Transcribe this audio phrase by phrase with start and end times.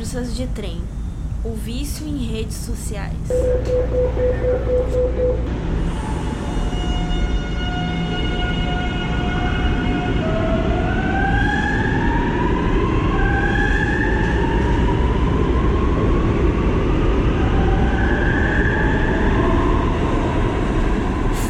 [0.00, 0.80] conversas de trem.
[1.44, 3.14] O vício em redes sociais.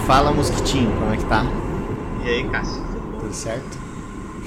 [0.06, 1.44] Fala Mosquitinho, como é que tá?
[2.24, 2.82] E aí, Cássio?
[3.20, 3.78] Tudo certo?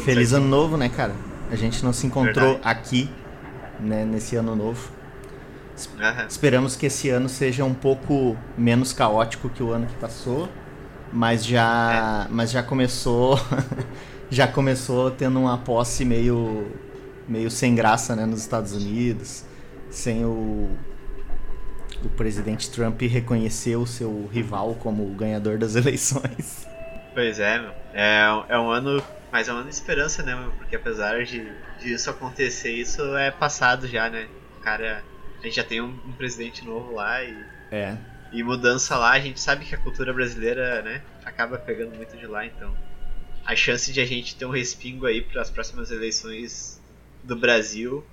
[0.04, 1.16] Feliz ano novo, né, cara?
[1.50, 2.60] A gente não se encontrou Verdade.
[2.64, 3.10] aqui,
[3.80, 4.92] né, nesse ano novo.
[6.00, 6.28] Aham.
[6.28, 10.48] Esperamos que esse ano seja um pouco menos caótico que o ano que passou,
[11.12, 13.40] mas já, mas já começou,
[14.30, 16.68] já começou tendo uma posse meio,
[17.28, 19.44] meio sem graça, né, nos Estados Unidos,
[19.90, 20.70] sem o
[22.06, 26.68] o presidente Trump reconhecer o seu rival como o ganhador das eleições.
[27.14, 27.72] Pois é, meu.
[27.94, 29.02] É, é um ano.
[29.34, 30.52] Mas é um de esperança, né, meu?
[30.52, 31.44] Porque apesar de,
[31.80, 34.28] de isso acontecer, isso é passado já, né?
[34.60, 35.04] O cara.
[35.40, 37.36] A gente já tem um, um presidente novo lá e,
[37.72, 37.98] É,
[38.32, 42.28] e mudança lá, a gente sabe que a cultura brasileira, né, acaba pegando muito de
[42.28, 42.74] lá, então.
[43.44, 46.80] A chance de a gente ter um respingo aí para as próximas eleições
[47.24, 48.06] do Brasil,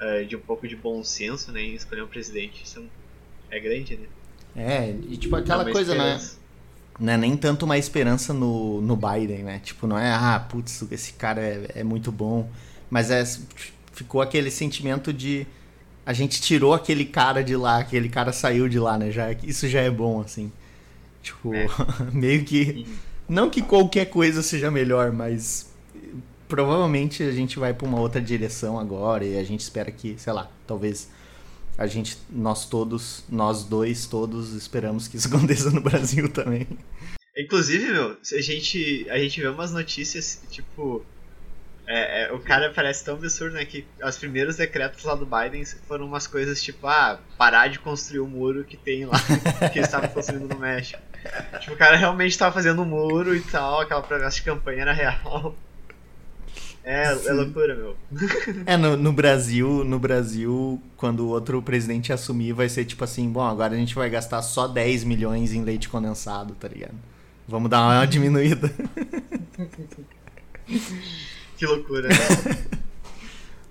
[0.00, 2.84] eh, de um pouco de bom senso, né, em escolher um presidente, isso
[3.50, 4.06] é grande, né?
[4.56, 6.18] é, e tipo aquela uma coisa, né?
[6.98, 9.60] Não é nem tanto uma esperança no, no Biden, né?
[9.62, 12.48] Tipo, não é, ah, putz, esse cara é, é muito bom.
[12.88, 13.24] Mas é,
[13.92, 15.46] ficou aquele sentimento de.
[16.06, 19.10] A gente tirou aquele cara de lá, aquele cara saiu de lá, né?
[19.10, 20.52] Já, isso já é bom, assim.
[21.22, 21.66] Tipo, É.
[22.12, 22.86] meio que.
[23.28, 25.72] Não que qualquer coisa seja melhor, mas.
[26.46, 30.32] Provavelmente a gente vai pra uma outra direção agora e a gente espera que, sei
[30.32, 31.08] lá, talvez
[31.76, 36.66] a gente, nós todos, nós dois todos esperamos que isso aconteça no Brasil também.
[37.36, 41.04] Inclusive, meu, a gente, a gente vê umas notícias, tipo.
[41.86, 43.64] é, é, o cara parece tão absurdo, né?
[43.64, 48.20] Que os primeiros decretos lá do Biden foram umas coisas tipo, ah, parar de construir
[48.20, 49.18] o muro que tem lá,
[49.72, 51.02] que eles estavam construindo no México.
[51.58, 54.92] Tipo, o cara realmente tava fazendo um muro e tal, aquela promessa de campanha era
[54.92, 55.56] real.
[56.84, 57.96] É, é loucura, meu.
[58.66, 63.30] É, no, no Brasil, no Brasil, quando o outro presidente assumir, vai ser tipo assim,
[63.30, 66.94] bom, agora a gente vai gastar só 10 milhões em leite condensado, tá ligado?
[67.48, 68.70] Vamos dar uma diminuída.
[71.56, 72.14] Que loucura, né?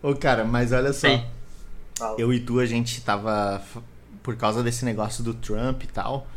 [0.02, 1.08] Ô, cara, mas olha só.
[1.08, 1.24] Sim.
[2.18, 3.62] Eu e tu, a gente tava.
[4.22, 6.28] Por causa desse negócio do Trump e tal.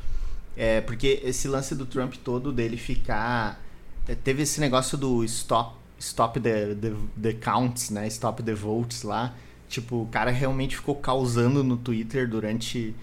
[0.57, 3.61] É, porque esse lance do Trump todo dele ficar.
[4.09, 8.07] é, Teve esse negócio do stop, stop the, the, the counts, né?
[8.09, 9.35] Stop the votes lá.
[9.69, 12.95] Tipo, o cara realmente ficou causando no Twitter durante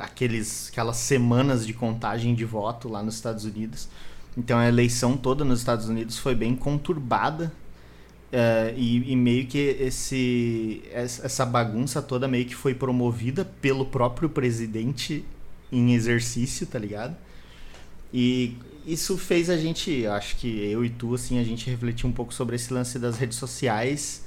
[0.00, 3.88] aqueles, aquelas semanas de contagem de voto lá nos Estados Unidos.
[4.36, 7.52] Então a eleição toda nos Estados Unidos foi bem conturbada.
[8.32, 13.86] É, e, e meio que esse es- essa bagunça toda meio que foi promovida pelo
[13.86, 15.24] próprio presidente
[15.70, 17.16] em exercício, tá ligado?
[18.12, 18.56] E
[18.86, 22.32] isso fez a gente, acho que eu e tu, assim, a gente refletir um pouco
[22.32, 24.24] sobre esse lance das redes sociais,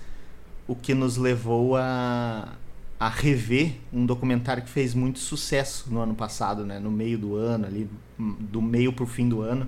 [0.67, 2.53] o que nos levou a,
[2.99, 6.77] a rever um documentário que fez muito sucesso no ano passado, né?
[6.79, 9.67] No meio do ano, ali, do meio pro fim do ano,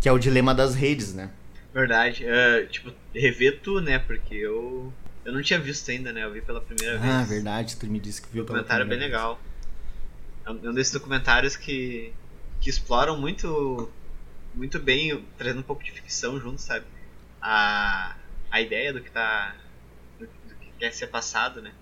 [0.00, 1.30] que é o Dilema das Redes, né?
[1.74, 2.24] Verdade.
[2.26, 3.98] É, tipo, rever tu, né?
[3.98, 4.90] Porque eu.
[5.26, 6.24] Eu não tinha visto ainda, né?
[6.24, 7.12] Eu vi pela primeira vez.
[7.12, 9.40] Ah, verdade, tu me disse que viu O pela documentário é bem primeira legal.
[10.46, 12.12] É é um desses documentários que,
[12.66, 13.88] que exploram muito
[14.52, 16.84] muito bem, trazendo um pouco de ficção junto, sabe?
[17.40, 18.16] A,
[18.50, 19.54] a ideia do que tá.
[20.18, 21.72] Do, do que quer ser passado, né?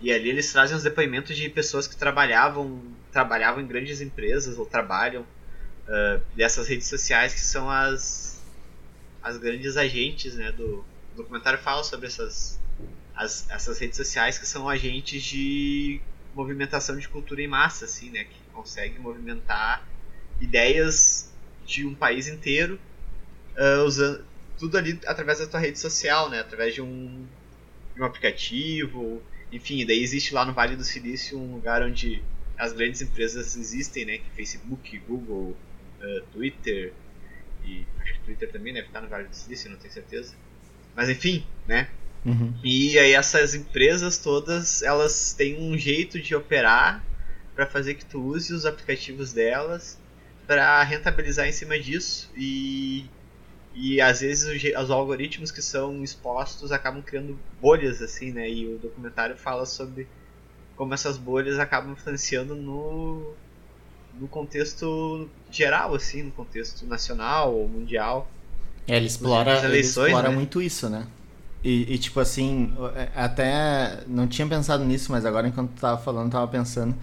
[0.00, 2.80] E ali eles trazem os depoimentos de pessoas que trabalhavam
[3.10, 5.26] trabalhavam em grandes empresas ou trabalham
[5.88, 8.40] ah, dessas redes sociais que são as
[9.20, 10.52] as grandes agentes, né?
[10.52, 12.60] Do o documentário fala sobre essas
[13.16, 16.00] as, essas redes sociais que são agentes de
[16.32, 18.22] movimentação de cultura em massa, assim, né?
[18.22, 19.89] Que consegue movimentar
[20.40, 21.32] ideias
[21.66, 22.80] de um país inteiro
[23.56, 24.24] ah, usando
[24.58, 26.40] tudo ali através da tua rede social, né?
[26.40, 27.26] Através de um,
[27.94, 29.22] de um aplicativo,
[29.52, 32.22] enfim, daí existe lá no Vale do Silício um lugar onde
[32.58, 34.18] as grandes empresas existem, né?
[34.18, 35.56] Que Facebook, Google,
[36.00, 36.92] ah, Twitter
[37.64, 40.34] e acho que Twitter também deve estar no Vale do Silício, não tenho certeza.
[40.96, 41.88] Mas enfim, né?
[42.24, 42.54] Uhum.
[42.64, 47.04] E aí essas empresas todas, elas têm um jeito de operar
[47.54, 49.98] para fazer que tu use os aplicativos delas
[50.50, 53.12] para rentabilizar em cima disso e
[53.74, 58.50] e às vezes o je- os algoritmos que são expostos acabam criando bolhas assim, né?
[58.50, 60.08] E o documentário fala sobre
[60.76, 63.38] como essas bolhas acabam influenciando no
[64.12, 68.36] no contexto geral assim, no contexto nacional ou mundial.
[68.86, 70.30] É, ele explora, As ele eleições, explora né?
[70.30, 71.06] muito isso, né?
[71.62, 76.00] E, e, tipo assim, é, até não tinha pensado nisso, mas agora enquanto tu tava
[76.00, 76.94] falando, tava pensando.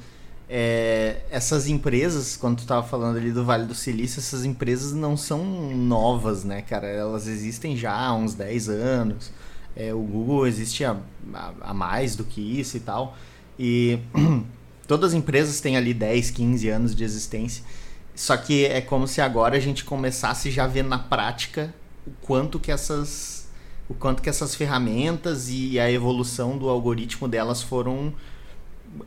[0.49, 5.17] É, essas empresas, quando tu tava falando ali do Vale do Silício, essas empresas não
[5.17, 5.44] são
[5.75, 6.88] novas, né, cara?
[6.88, 9.31] Elas existem já há uns 10 anos.
[9.75, 10.97] É, o Google existe há,
[11.61, 13.17] há, mais do que isso e tal.
[13.59, 13.99] E
[14.88, 17.63] todas as empresas têm ali 10, 15 anos de existência.
[18.15, 21.73] Só que é como se agora a gente começasse já a ver na prática
[22.05, 23.47] o quanto que essas
[23.89, 28.13] o quanto que essas ferramentas e a evolução do algoritmo delas foram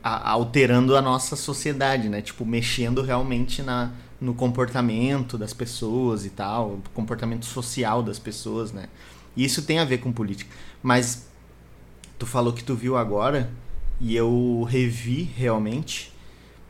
[0.02, 2.22] alterando a nossa sociedade, né?
[2.22, 8.88] Tipo, mexendo realmente na, no comportamento das pessoas e tal, comportamento social das pessoas, né?
[9.36, 10.54] Isso tem a ver com política.
[10.82, 11.28] Mas
[12.18, 13.50] tu falou que tu viu agora
[14.00, 16.12] e eu revi realmente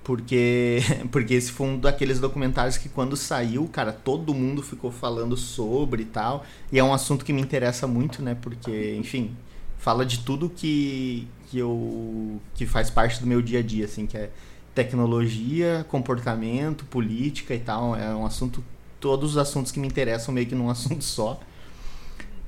[0.02, 0.80] porque
[1.10, 6.02] porque esse foi um daqueles documentários que quando saiu, cara, todo mundo ficou falando sobre
[6.02, 6.44] e tal.
[6.72, 8.36] E é um assunto que me interessa muito, né?
[8.40, 9.36] Porque, enfim,
[9.78, 14.06] fala de tudo que que eu que faz parte do meu dia a dia, assim,
[14.06, 14.30] que é
[14.74, 17.96] tecnologia, comportamento, política e tal.
[17.96, 18.62] É um assunto
[19.00, 21.40] todos os assuntos que me interessam meio que num assunto só.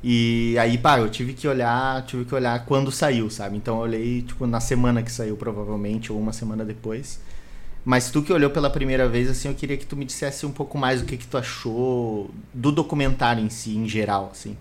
[0.05, 3.57] E aí, pá, eu tive que olhar, tive que olhar quando saiu, sabe?
[3.57, 7.21] Então eu olhei, tipo, na semana que saiu, provavelmente, ou uma semana depois.
[7.85, 10.53] Mas tu que olhou pela primeira vez, assim, eu queria que tu me dissesse um
[10.53, 14.57] pouco mais o que, que tu achou do documentário em si, em geral, assim.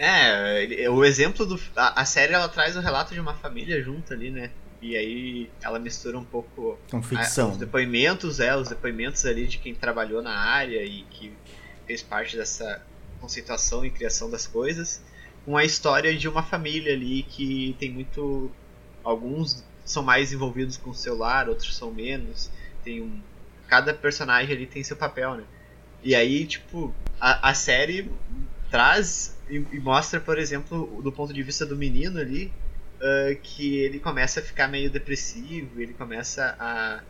[0.00, 1.60] É, o exemplo do.
[1.74, 4.52] A, a série ela traz o relato de uma família junto ali, né?
[4.80, 7.48] E aí ela mistura um pouco Com ficção.
[7.48, 11.32] A, os depoimentos, é, os depoimentos ali de quem trabalhou na área e que
[11.84, 12.80] fez parte dessa
[13.20, 15.02] conceituação e criação das coisas,
[15.44, 18.52] com a história de uma família ali que tem muito.
[19.02, 22.52] Alguns são mais envolvidos com o celular, outros são menos.
[22.84, 23.20] Tem um.
[23.66, 25.44] Cada personagem ali tem seu papel, né?
[26.04, 28.08] E aí, tipo, a, a série
[28.70, 32.52] traz e, e, mostra, por exemplo, do ponto de vista do menino ali,
[33.00, 37.00] uh, que ele começa a ficar meio depressivo, ele começa a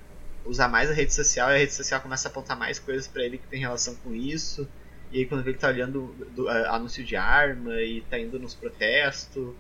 [0.45, 3.23] usar mais a rede social e a rede social começa a apontar mais coisas para
[3.23, 4.69] ele que tem relação com isso.
[5.11, 8.55] E aí quando ele tá olhando do, uh, anúncio de arma e tá indo nos
[8.55, 9.55] protestos.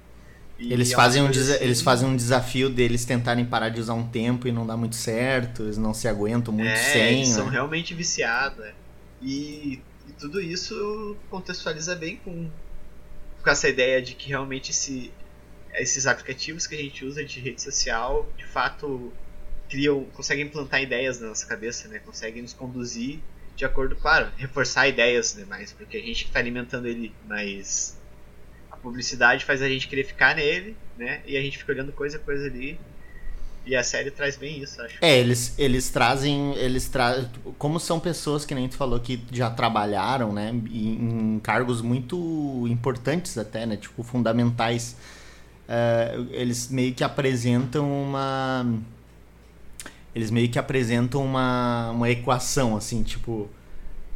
[0.58, 1.52] Eles fazem, um assim.
[1.60, 4.96] eles fazem um desafio deles tentarem parar de usar um tempo e não dá muito
[4.96, 7.16] certo, eles não se aguentam muito é, sem.
[7.18, 7.34] Eles né?
[7.34, 8.58] são realmente viciados.
[8.58, 8.72] Né?
[9.22, 9.80] E,
[10.18, 12.50] tudo isso contextualiza bem com,
[13.42, 15.12] com essa ideia de que realmente esse,
[15.74, 19.12] esses aplicativos que a gente usa de rede social, de fato,
[19.68, 21.98] criam, conseguem implantar ideias na nossa cabeça, né?
[22.00, 23.20] Conseguem nos conduzir
[23.56, 25.44] de acordo, claro, reforçar ideias, né?
[25.48, 27.98] Mas porque a gente está alimentando ele, mas
[28.78, 31.22] publicidade faz a gente querer ficar nele, né?
[31.26, 32.78] E a gente fica olhando coisa coisa ali.
[33.68, 34.96] E a série traz bem isso, acho.
[35.02, 36.54] É, eles, eles trazem.
[36.54, 37.28] Eles tra...
[37.58, 40.50] Como são pessoas que nem tu falou que já trabalharam, né?
[40.50, 43.76] Em, cargos muito importantes até, né?
[43.76, 44.96] Tipo, fundamentais.
[45.68, 48.66] Uh, eles meio que apresentam uma.
[50.14, 53.50] Eles meio que apresentam uma, uma equação, assim, tipo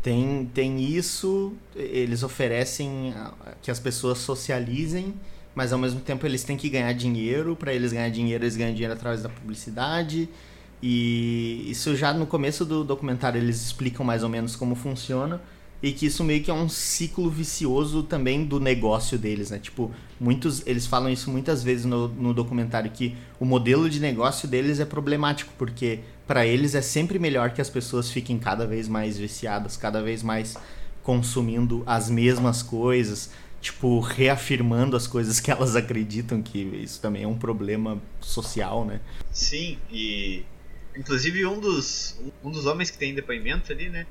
[0.02, 3.14] tem, tem isso, eles oferecem
[3.62, 5.14] que as pessoas socializem,
[5.54, 7.56] mas ao mesmo tempo eles têm que ganhar dinheiro.
[7.56, 10.28] Para eles ganhar dinheiro, eles ganham dinheiro através da publicidade.
[10.82, 15.40] E isso já no começo do documentário eles explicam mais ou menos como funciona
[15.82, 19.58] e que isso meio que é um ciclo vicioso também do negócio deles, né?
[19.58, 19.90] Tipo,
[20.20, 24.78] muitos eles falam isso muitas vezes no, no documentário que o modelo de negócio deles
[24.78, 29.18] é problemático porque para eles é sempre melhor que as pessoas fiquem cada vez mais
[29.18, 30.56] viciadas, cada vez mais
[31.02, 33.30] consumindo as mesmas coisas,
[33.62, 39.00] tipo, reafirmando as coisas que elas acreditam que isso também é um problema social, né?
[39.30, 40.44] Sim, e
[40.94, 44.06] inclusive um dos um dos homens que tem depoimento ali, né,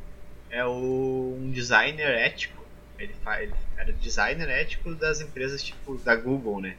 [0.50, 2.62] é o, um designer ético.
[2.98, 6.77] Ele, ele era designer ético das empresas tipo da Google, né?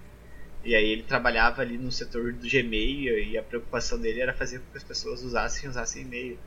[0.64, 4.60] E aí ele trabalhava ali no setor do Gmail e a preocupação dele era fazer
[4.60, 6.38] com que as pessoas usassem usassem e-mail.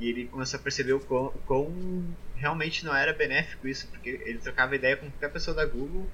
[0.00, 2.04] E ele começou a perceber o quão, o quão
[2.42, 6.06] realmente não era benéfico isso, porque ele trocava ideia com qualquer pessoa da Google.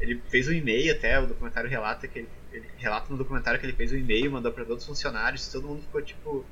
[0.00, 3.66] Ele fez um e-mail até, o documentário relata que ele, ele relata no documentário que
[3.66, 6.44] ele fez um e-mail, mandou para todos os funcionários, todo mundo ficou tipo,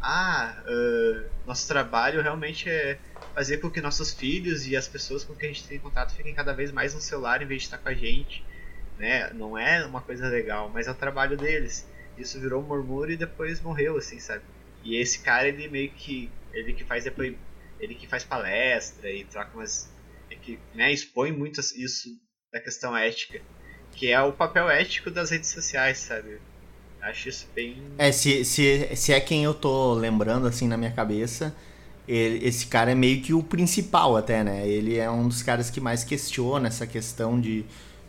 [0.00, 2.98] ah, uh, nosso trabalho realmente é
[3.34, 6.34] fazer com que nossos filhos e as pessoas com quem a gente tem contato fiquem
[6.34, 8.44] cada vez mais no celular em vez de estar com a gente
[8.98, 9.30] né?
[9.34, 11.86] Não é uma coisa legal, mas é o trabalho deles.
[12.16, 14.42] Isso virou um murmúrio e depois morreu, assim, sabe?
[14.82, 16.30] E esse cara, ele meio que.
[16.52, 17.34] Ele que faz depois.
[17.78, 19.90] Ele que faz palestra e troca umas.
[20.30, 22.08] É que né, expõe muito isso
[22.52, 23.40] da questão ética.
[23.92, 26.40] Que é o papel ético das redes sociais, sabe?
[27.00, 27.82] Acho isso bem.
[27.98, 31.54] É, se, se, se é quem eu tô lembrando, assim, na minha cabeça.
[32.06, 34.68] Ele, esse cara é meio que o principal até, né?
[34.68, 37.64] Ele é um dos caras que mais questiona essa questão de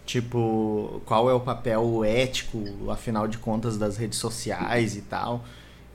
[0.06, 5.44] Tipo, qual é o papel ético, afinal de contas, das redes sociais e tal.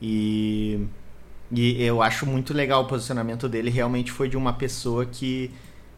[0.01, 0.85] E,
[1.51, 3.69] e eu acho muito legal o posicionamento dele.
[3.69, 5.51] Realmente foi de uma pessoa que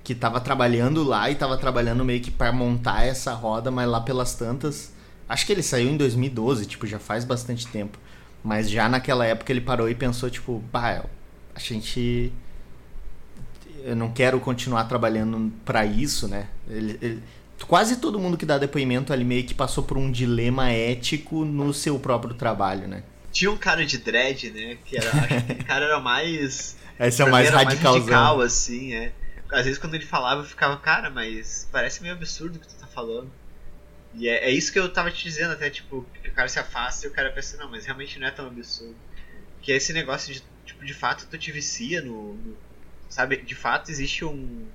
[0.04, 4.02] que estava trabalhando lá e estava trabalhando meio que para montar essa roda, mas lá
[4.02, 4.92] pelas tantas.
[5.30, 7.98] Acho que ele saiu em 2012, tipo, já faz bastante tempo.
[8.44, 11.06] Mas já naquela época ele parou e pensou, tipo, bah,
[11.56, 12.34] a gente.
[13.86, 16.48] Eu não quero continuar trabalhando para isso, né?
[16.70, 17.24] Ele, ele,
[17.68, 21.74] quase todo mundo que dá depoimento ali meio que passou por um dilema ético no
[21.74, 23.04] seu próprio trabalho, né?
[23.34, 24.78] Tinha um cara de dread, né?
[24.86, 26.78] Que era, acho que o cara era mais.
[26.98, 29.12] Esse é o mais radical, mais radical, assim, é.
[29.52, 32.76] Às vezes quando ele falava eu ficava, cara, mas parece meio absurdo o que tu
[32.76, 33.30] tá falando.
[34.14, 36.60] E é, é isso que eu tava te dizendo até, tipo, que o cara se
[36.60, 38.96] afasta e o cara pensa, não, mas realmente não é tão absurdo.
[39.62, 42.56] Que é esse negócio de, tipo, de fato tu te vicia no, no
[43.10, 44.66] sabe, de fato existe um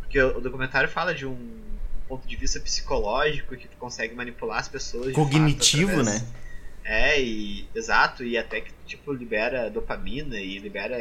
[0.00, 1.60] porque o documentário fala de um
[2.08, 6.26] ponto de vista psicológico que tu consegue manipular as pessoas cognitivo, fato, né?
[6.92, 10.98] É, e exato, e até que tipo libera dopamina e libera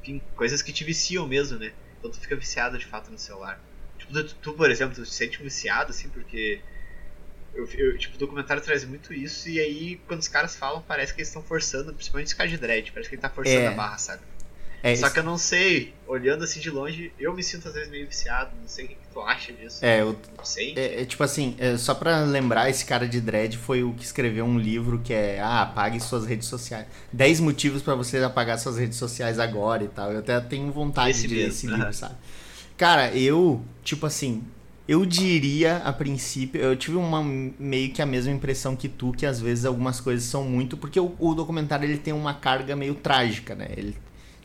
[0.00, 1.72] enfim, coisas que te viciam mesmo, né?
[1.96, 3.60] Então tu fica viciado de fato no celular.
[3.96, 6.60] Tipo, tu, tu por exemplo, tu se sente viciado assim porque
[7.54, 11.14] eu, eu, tipo, o documentário traz muito isso, e aí, quando os caras falam, parece
[11.14, 13.66] que eles estão forçando, principalmente os caras de dread, parece que ele tá forçando é.
[13.68, 14.22] a barra, sabe?
[14.82, 17.88] É, Só que eu não sei, olhando assim de longe, eu me sinto às vezes
[17.88, 19.84] meio viciado, não sei o que, que tu acha disso.
[19.84, 20.74] É, eu não sei.
[20.76, 24.04] É, é, tipo assim, é, só pra lembrar, esse cara de dread foi o que
[24.04, 26.86] escreveu um livro que é Ah, apague suas redes sociais.
[27.12, 30.10] 10 motivos para você apagar suas redes sociais agora e tal.
[30.10, 32.16] Eu até tenho vontade esse de ler esse livro, sabe?
[32.76, 34.42] Cara, eu, tipo assim,
[34.88, 39.24] eu diria, a princípio, eu tive uma meio que a mesma impressão que tu, que
[39.24, 40.76] às vezes algumas coisas são muito.
[40.76, 43.68] Porque o, o documentário ele tem uma carga meio trágica, né?
[43.76, 43.96] Ele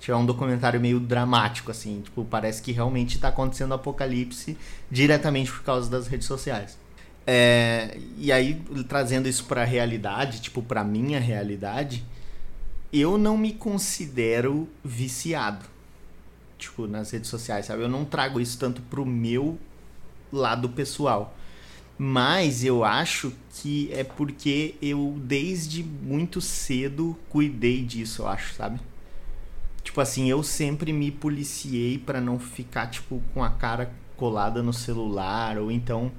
[0.09, 2.01] é um documentário meio dramático, assim.
[2.01, 4.57] Tipo, parece que realmente está acontecendo apocalipse
[4.89, 6.77] diretamente por causa das redes sociais.
[7.25, 12.05] É, e aí, trazendo isso para a realidade, tipo, para minha realidade,
[12.93, 15.65] eu não me considero viciado,
[16.57, 17.83] tipo, nas redes sociais, sabe?
[17.83, 19.57] Eu não trago isso tanto pro meu
[20.31, 21.35] lado pessoal.
[21.97, 28.79] Mas eu acho que é porque eu, desde muito cedo, cuidei disso, eu acho, sabe?
[29.87, 34.73] Tipo assim, eu sempre me policiei para não ficar, tipo, com a cara colada no
[34.73, 36.11] celular, ou então.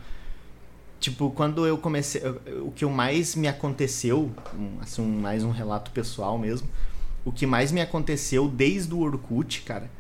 [0.99, 2.23] Tipo, quando eu comecei.
[2.63, 4.33] O que mais me aconteceu,
[4.81, 6.67] assim, mais um relato pessoal mesmo.
[7.27, 9.91] O que mais me aconteceu desde o Orkut, cara,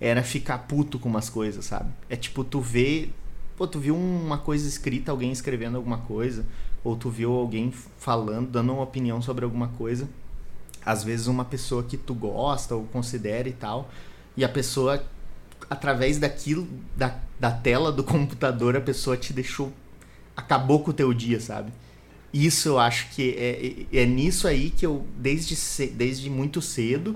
[0.00, 1.90] era ficar puto com umas coisas, sabe?
[2.08, 3.10] É tipo, tu vê
[3.58, 6.46] Pô, tu viu uma coisa escrita, alguém escrevendo alguma coisa,
[6.82, 10.08] ou tu viu alguém falando, dando uma opinião sobre alguma coisa.
[10.88, 13.90] Às vezes uma pessoa que tu gosta ou considera e tal,
[14.34, 15.04] e a pessoa,
[15.68, 16.66] através daquilo,
[16.96, 19.70] da, da tela do computador, a pessoa te deixou.
[20.34, 21.70] acabou com o teu dia, sabe?
[22.32, 25.54] Isso eu acho que é, é, é nisso aí que eu, desde,
[25.88, 27.14] desde muito cedo,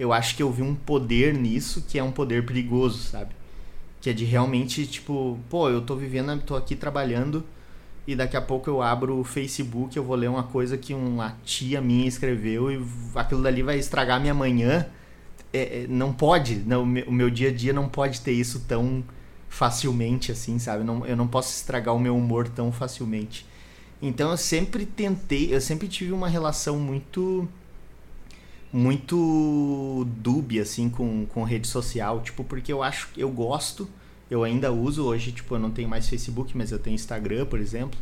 [0.00, 3.34] eu acho que eu vi um poder nisso que é um poder perigoso, sabe?
[4.00, 7.44] Que é de realmente, tipo, pô, eu tô vivendo, tô aqui trabalhando
[8.06, 11.36] e daqui a pouco eu abro o Facebook, eu vou ler uma coisa que uma
[11.44, 14.86] tia minha escreveu e aquilo dali vai estragar minha manhã.
[15.52, 19.04] É, é não pode, não, o meu dia a dia não pode ter isso tão
[19.48, 20.82] facilmente assim, sabe?
[20.82, 23.46] Não, eu não posso estragar o meu humor tão facilmente.
[24.00, 27.48] Então eu sempre tentei, eu sempre tive uma relação muito
[28.72, 33.88] muito dúbia assim com, com rede social, tipo, porque eu acho eu gosto,
[34.32, 37.60] eu ainda uso hoje, tipo, eu não tenho mais Facebook, mas eu tenho Instagram, por
[37.60, 38.00] exemplo.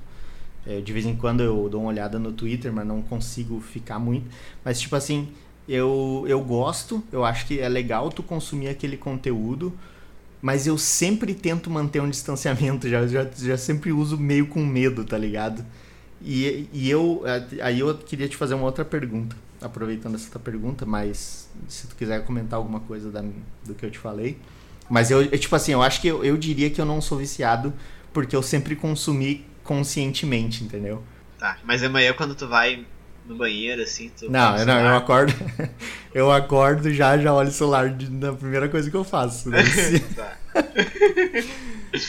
[0.64, 3.98] É, de vez em quando eu dou uma olhada no Twitter, mas não consigo ficar
[3.98, 4.30] muito.
[4.64, 5.28] Mas tipo assim,
[5.68, 9.72] eu, eu gosto, eu acho que é legal tu consumir aquele conteúdo,
[10.40, 15.04] mas eu sempre tento manter um distanciamento, já, já, já sempre uso meio com medo,
[15.04, 15.64] tá ligado?
[16.22, 17.22] E, e eu
[17.60, 22.24] aí eu queria te fazer uma outra pergunta aproveitando essa pergunta, mas se tu quiser
[22.24, 23.22] comentar alguma coisa da,
[23.64, 24.38] do que eu te falei.
[24.90, 27.16] Mas eu, eu tipo assim, eu acho que eu, eu diria que eu não sou
[27.16, 27.72] viciado
[28.12, 31.04] porque eu sempre consumi conscientemente, entendeu?
[31.38, 32.84] Tá, mas amanhã quando tu vai
[33.24, 34.30] no banheiro, assim, tu.
[34.30, 35.32] Não, não, eu acordo.
[36.12, 39.48] eu acordo já, já olho o celular de, na primeira coisa que eu faço.
[39.48, 39.62] Né?
[40.16, 40.36] tá.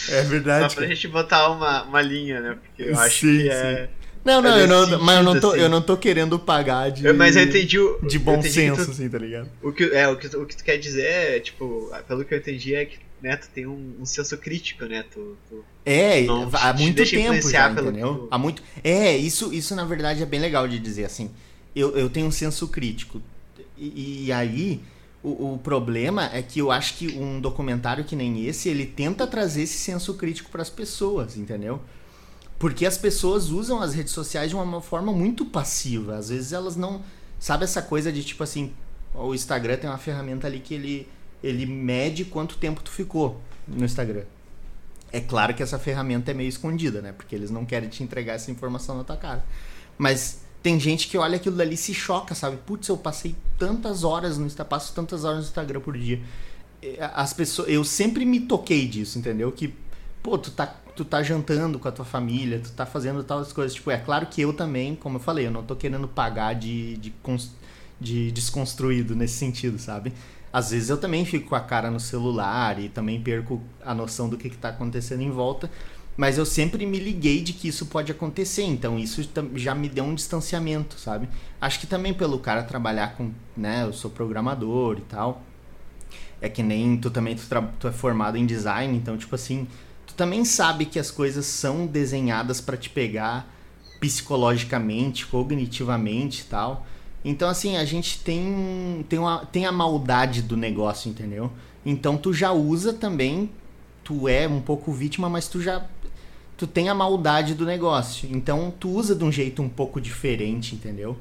[0.10, 0.74] é verdade.
[0.74, 2.58] Só pra gente botar uma, uma linha, né?
[2.62, 3.90] Porque eu acho sim, que é.
[4.24, 5.60] Não, não, eu não, mas eu não, tô, assim.
[5.60, 7.12] eu não tô querendo pagar de.
[7.14, 8.00] Mas eu entendi o.
[8.08, 9.50] De bom senso, tu, assim, tá ligado?
[9.64, 12.38] O que, é, o que, o que tu quer dizer é, tipo, pelo que eu
[12.38, 15.04] entendi é que né, tu tem um, um senso crítico, né?
[15.12, 18.16] Tu, tu é, há muito tempo já, entendeu?
[18.16, 18.28] Tu...
[18.32, 18.64] Há muito.
[18.84, 21.32] É, isso, isso na verdade é bem legal de dizer, assim.
[21.76, 23.22] Eu, eu tenho um senso crítico.
[23.78, 24.82] E, e aí,
[25.24, 29.26] o, o, problema é que eu acho que um documentário que nem esse, ele tenta
[29.26, 31.82] trazer esse senso crítico para as pessoas, entendeu?
[32.62, 36.18] Porque as pessoas usam as redes sociais de uma forma muito passiva.
[36.18, 37.02] Às vezes elas não.
[37.40, 38.72] Sabe essa coisa de tipo assim.
[39.16, 41.10] O Instagram tem uma ferramenta ali que ele,
[41.44, 44.26] ele mede quanto tempo tu ficou no Instagram.
[45.12, 47.12] É claro que essa ferramenta é meio escondida, né?
[47.12, 49.44] Porque eles não querem te entregar essa informação na tua cara.
[49.98, 52.58] Mas tem gente que olha aquilo dali e se choca, sabe?
[52.58, 56.22] Putz, eu passei tantas horas no Instagram, passo tantas horas no Instagram por dia.
[57.16, 59.52] As pessoas, eu sempre me toquei disso, entendeu?
[59.52, 59.74] Que,
[60.22, 63.74] pô, tu tá, tu tá jantando com a tua família, tu tá fazendo tal coisas.
[63.74, 66.98] Tipo, é claro que eu também, como eu falei, eu não tô querendo pagar de,
[66.98, 67.14] de,
[68.00, 70.14] de desconstruído nesse sentido, sabe?
[70.54, 74.28] às vezes eu também fico com a cara no celular e também perco a noção
[74.28, 75.72] do que está acontecendo em volta.
[76.18, 80.04] Mas eu sempre me liguei de que isso pode acontecer, então isso já me deu
[80.04, 81.30] um distanciamento, sabe?
[81.60, 85.42] Acho que também pelo cara trabalhar com, né, eu sou programador e tal.
[86.42, 87.44] É que nem tu também tu,
[87.80, 89.68] tu é formado em design, então tipo assim,
[90.22, 93.52] também sabe que as coisas são desenhadas para te pegar
[94.00, 96.86] psicologicamente, cognitivamente e tal.
[97.26, 101.52] Então, assim, a gente tem, tem, uma, tem a maldade do negócio, entendeu?
[101.84, 103.50] Então, tu já usa também,
[104.04, 105.88] tu é um pouco vítima, mas tu já
[106.56, 108.30] tu tem a maldade do negócio.
[108.32, 111.18] Então, tu usa de um jeito um pouco diferente, entendeu?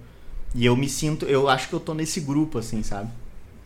[0.55, 3.11] E eu me sinto, eu acho que eu tô nesse grupo, assim, sabe?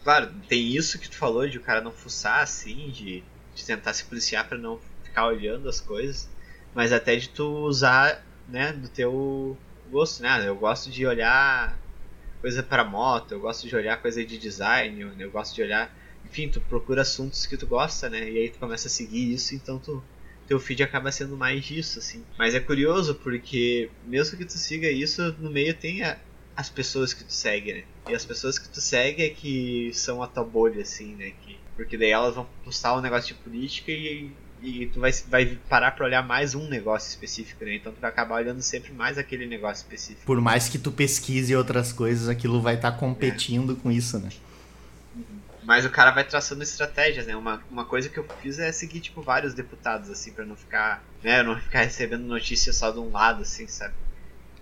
[0.05, 3.95] Claro, tem isso que tu falou de o cara não fuçar, assim, de, de tentar
[3.95, 4.79] se policiar para não
[5.15, 6.29] ficar olhando as coisas,
[6.75, 9.57] mas até de tu usar, né, do teu
[9.89, 10.49] gosto, né?
[10.49, 11.79] Eu gosto de olhar
[12.41, 15.95] coisa para moto, eu gosto de olhar coisa de design, eu gosto de olhar.
[16.25, 18.29] Enfim, tu procura assuntos que tu gosta, né?
[18.29, 20.03] E aí tu começa a seguir isso, então tu,
[20.49, 22.25] teu feed acaba sendo mais disso, assim.
[22.37, 26.19] Mas é curioso porque, mesmo que tu siga isso, no meio tem a,
[26.57, 27.85] as pessoas que tu segue, né?
[28.09, 31.33] E as pessoas que tu segue é que são a tua bolha, assim, né?
[31.43, 34.31] Que, porque daí elas vão postar um negócio de política e
[34.63, 37.75] e tu vai, vai parar para olhar mais um negócio específico, né?
[37.75, 40.25] Então tu vai acabar olhando sempre mais aquele negócio específico.
[40.25, 43.77] Por mais que tu pesquise outras coisas, aquilo vai estar tá competindo é.
[43.77, 44.31] com isso, né?
[45.63, 47.35] Mas o cara vai traçando estratégias, né?
[47.35, 51.03] Uma, uma coisa que eu fiz é seguir, tipo, vários deputados, assim, para não ficar,
[51.23, 51.43] né?
[51.43, 53.95] Não ficar recebendo notícias só de um lado, assim, sabe?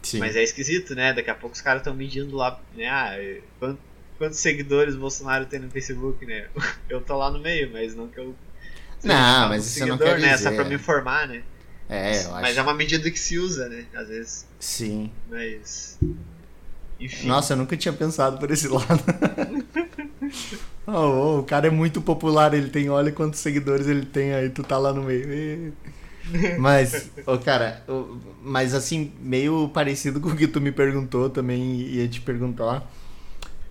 [0.02, 0.18] Sim.
[0.18, 1.12] Mas é esquisito, né?
[1.12, 2.88] Daqui a pouco os caras estão medindo lá, né?
[2.88, 3.16] Ah,
[3.58, 3.82] quantos,
[4.18, 6.48] quantos seguidores o Bolsonaro tem no Facebook, né?
[6.88, 8.34] Eu tô lá no meio, mas não que eu
[9.02, 10.32] não, mas isso não quer né?
[10.32, 10.50] dizer.
[10.50, 11.42] Só pra me informar, né?
[11.88, 12.42] É, eu acho.
[12.42, 13.84] Mas é uma medida que se usa, né?
[13.94, 14.46] Às vezes.
[14.58, 15.10] Sim.
[15.30, 15.98] Mas.
[16.98, 17.26] Enfim.
[17.26, 19.02] Nossa, eu nunca tinha pensado por esse lado.
[20.86, 24.48] oh, oh, o cara é muito popular, ele tem, olha quantos seguidores ele tem aí,
[24.48, 25.72] tu tá lá no meio.
[26.58, 31.80] Mas, oh, cara, oh, mas assim, meio parecido com o que tu me perguntou também,
[31.80, 32.88] ia te perguntar.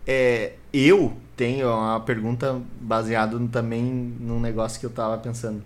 [0.05, 5.63] É, eu tenho uma pergunta baseada também num negócio que eu tava pensando.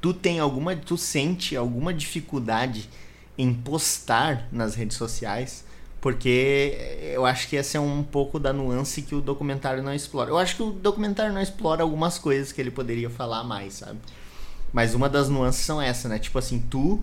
[0.00, 2.88] Tu tem alguma, tu sente alguma dificuldade
[3.36, 5.64] em postar nas redes sociais?
[6.00, 6.78] Porque
[7.12, 10.30] eu acho que essa é um pouco da nuance que o documentário não explora.
[10.30, 13.98] Eu acho que o documentário não explora algumas coisas que ele poderia falar mais, sabe?
[14.72, 16.18] Mas uma das nuances são essa, né?
[16.18, 17.00] Tipo assim, tu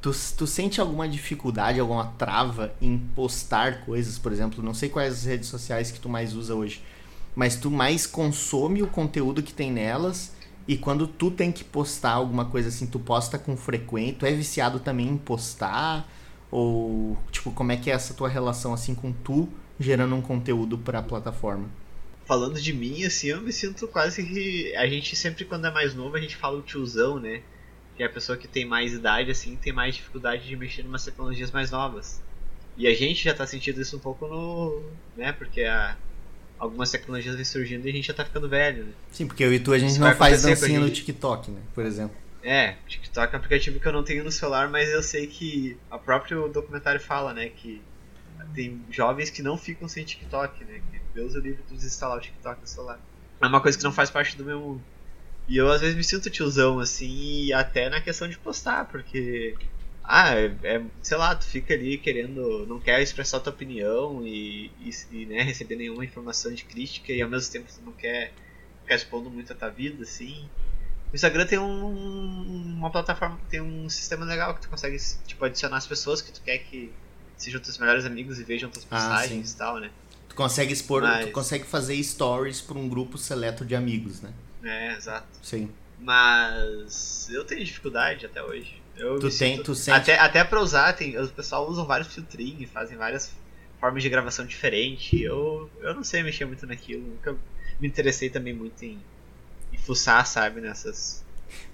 [0.00, 4.62] Tu, tu sente alguma dificuldade, alguma trava em postar coisas, por exemplo?
[4.62, 6.82] Não sei quais redes sociais que tu mais usa hoje,
[7.34, 10.32] mas tu mais consome o conteúdo que tem nelas
[10.68, 14.32] e quando tu tem que postar alguma coisa assim, tu posta com frequência, tu é
[14.32, 16.06] viciado também em postar?
[16.50, 19.48] Ou, tipo, como é que é essa tua relação assim com tu
[19.80, 21.68] gerando um conteúdo para a plataforma?
[22.26, 24.76] Falando de mim, assim, eu me sinto quase que.
[24.76, 27.40] A gente sempre, quando é mais novo, a gente fala o tiozão, né?
[27.98, 30.86] Que é a pessoa que tem mais idade, assim, tem mais dificuldade de mexer em
[30.86, 32.22] umas tecnologias mais novas.
[32.76, 34.84] E a gente já está sentindo isso um pouco no.
[35.16, 35.96] né, porque a,
[36.60, 38.92] algumas tecnologias vêm surgindo e a gente já está ficando velho, né?
[39.10, 41.84] Sim, porque eu e tu a gente isso não faz dancinha no TikTok, né, por
[41.84, 42.16] exemplo.
[42.40, 45.76] É, TikTok é um aplicativo que eu não tenho no celular, mas eu sei que
[45.90, 47.82] o próprio documentário fala, né, que
[48.54, 52.20] tem jovens que não ficam sem TikTok, né, que Deus o livre de desinstalar o
[52.20, 53.00] TikTok no celular.
[53.40, 54.80] É uma coisa que não faz parte do meu
[55.48, 59.54] e eu às vezes me sinto tiozão, assim, até na questão de postar, porque.
[60.04, 62.66] Ah, é, é, sei lá, tu fica ali querendo.
[62.66, 67.20] não quer expressar tua opinião e, e, e né, receber nenhuma informação de crítica e
[67.20, 68.32] ao mesmo tempo tu não quer
[68.82, 70.48] ficar expondo muito a tua vida, assim.
[71.10, 75.78] O Instagram tem um, uma plataforma, tem um sistema legal que tu consegue tipo, adicionar
[75.78, 76.92] as pessoas que tu quer que
[77.38, 79.90] sejam teus melhores amigos e vejam tuas ah, postagens ah, e tal, né?
[80.28, 81.26] Tu consegue expor, Mas...
[81.26, 84.32] tu consegue fazer stories para um grupo seleto de amigos, né?
[84.62, 85.26] É, exato.
[85.42, 85.70] Sim.
[86.00, 88.80] Mas eu tenho dificuldade até hoje.
[88.96, 89.62] Eu tu tem, sinto...
[89.64, 89.96] tu sente...
[89.96, 93.32] Até, até pra usar, tem, o pessoal usa vários filtrinhos, fazem várias
[93.80, 95.20] formas de gravação diferentes.
[95.20, 97.02] Eu, eu não sei mexer muito naquilo.
[97.02, 97.36] Nunca
[97.80, 98.98] me interessei também muito em,
[99.72, 101.24] em fuçar, sabe, nessas,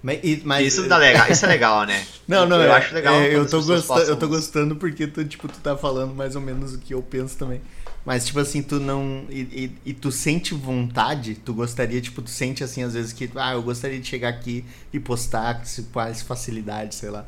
[0.01, 2.05] Mas, mas- Isso, dá legal, isso é legal, né?
[2.27, 3.13] Não, não, eu é- acho legal.
[3.15, 6.35] é, eu, tô gostando, eu postam tô gostando porque tu, tipo, tu tá falando mais
[6.35, 7.61] ou menos o que eu penso também.
[8.05, 9.25] Mas, tipo assim, tu não.
[9.29, 13.29] E, e- e tu sente vontade, tu gostaria, tipo, tu sente assim, às vezes, que,
[13.35, 14.63] ah, eu gostaria de chegar aqui
[14.93, 15.63] e postar com
[15.99, 17.25] mais facilidade, sei lá.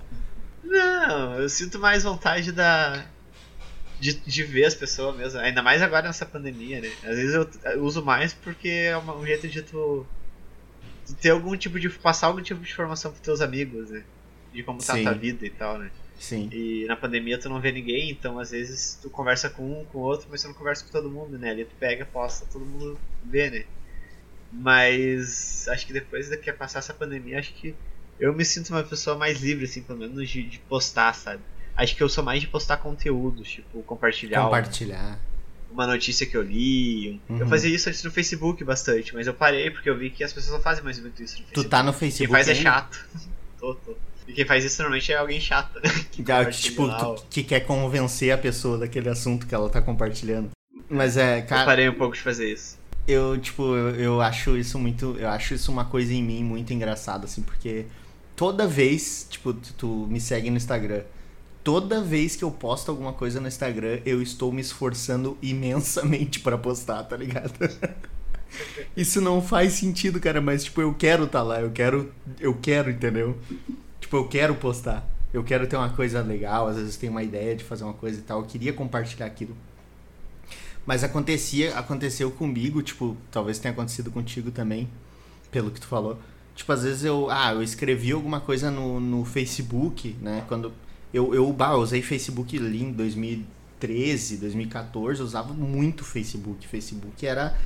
[0.64, 3.06] Não, eu sinto mais vontade da.
[4.00, 5.40] De, de ver as pessoas mesmo.
[5.40, 6.92] Ainda mais agora nessa pandemia, né?
[7.04, 10.06] Às vezes eu, eu uso mais porque é uma- um jeito de tu,
[11.08, 11.90] tu ter algum tipo de.
[11.90, 14.04] passar algum tipo de informação pros teus amigos, né?
[14.54, 15.90] De como tá a tua vida e tal, né?
[16.20, 16.50] Sim.
[16.52, 20.00] E na pandemia tu não vê ninguém, então às vezes tu conversa com um, com
[20.00, 21.52] o outro, mas tu não conversa com todo mundo, né?
[21.52, 23.64] Ali tu pega, posta, todo mundo vê, né?
[24.52, 27.76] Mas acho que depois que passar essa pandemia, acho que
[28.20, 31.42] eu me sinto uma pessoa mais livre, assim, pelo menos de, de postar, sabe?
[31.76, 35.20] Acho que eu sou mais de postar conteúdos, tipo, compartilhar Compartilhar.
[35.70, 37.22] uma notícia que eu li.
[37.30, 37.50] um- Eu Uhum.
[37.50, 40.54] fazia isso antes no Facebook bastante, mas eu parei porque eu vi que as pessoas
[40.54, 41.70] não fazem mais muito isso no Tu Facebook.
[41.70, 42.32] tá no Quem Facebook.
[42.32, 43.08] faz é chato.
[43.60, 43.96] tô, tô.
[44.28, 45.90] E quem faz isso normalmente é alguém chato, né?
[46.12, 49.82] Que Ah, que, tipo, tu- que quer convencer a pessoa daquele assunto que ela tá
[49.82, 50.50] compartilhando.
[50.90, 52.78] Mas é, Eu cara, parei um pouco de fazer isso.
[53.08, 55.16] eu, tipo, eu, eu acho isso muito.
[55.18, 57.86] Eu acho isso uma coisa em mim muito engraçada, assim, porque
[58.36, 61.02] toda vez, tipo, tu, tu me segue no Instagram.
[61.64, 66.58] Toda vez que eu posto alguma coisa no Instagram, eu estou me esforçando imensamente pra
[66.58, 67.54] postar, tá ligado?
[68.96, 72.90] Isso não faz sentido, cara, mas tipo, eu quero estar lá, eu quero, eu quero,
[72.90, 73.38] entendeu?
[74.08, 75.06] Tipo, eu quero postar.
[75.34, 78.18] Eu quero ter uma coisa legal, às vezes tenho uma ideia de fazer uma coisa
[78.18, 79.54] e tal, eu queria compartilhar aquilo.
[80.86, 84.88] Mas acontecia, aconteceu comigo, tipo, talvez tenha acontecido contigo também,
[85.52, 86.18] pelo que tu falou.
[86.56, 90.46] Tipo, às vezes eu, ah, eu escrevi alguma coisa no, no Facebook, né?
[90.48, 90.72] Quando
[91.14, 96.66] eu, eu, bah, eu usei Facebook ali em 2013, 2014, eu usava muito Facebook.
[96.66, 97.58] Facebook era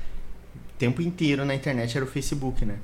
[0.56, 2.80] o tempo inteiro na internet era o Facebook, né?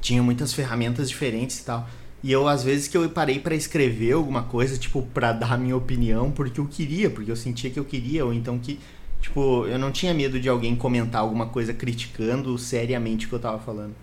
[0.00, 1.88] Tinha muitas ferramentas diferentes e tal.
[2.22, 5.58] E eu, às vezes, que eu parei pra escrever alguma coisa, tipo, pra dar a
[5.58, 8.78] minha opinião, porque eu queria, porque eu sentia que eu queria, ou então que,
[9.20, 13.40] tipo, eu não tinha medo de alguém comentar alguma coisa criticando seriamente o que eu
[13.40, 13.94] tava falando.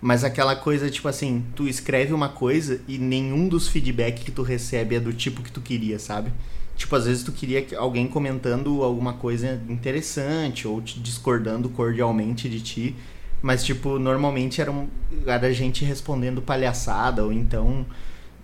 [0.00, 4.42] Mas aquela coisa, tipo assim, tu escreve uma coisa e nenhum dos feedback que tu
[4.42, 6.30] recebe é do tipo que tu queria, sabe?
[6.76, 12.48] Tipo, às vezes tu queria que alguém comentando alguma coisa interessante ou te discordando cordialmente
[12.48, 12.96] de ti,
[13.42, 14.88] mas, tipo, normalmente era, um,
[15.26, 17.86] era gente respondendo palhaçada ou então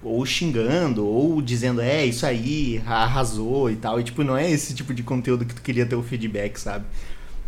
[0.05, 3.99] ou xingando, ou dizendo, é, isso aí, arrasou e tal.
[3.99, 6.85] E, tipo, não é esse tipo de conteúdo que tu queria ter o feedback, sabe?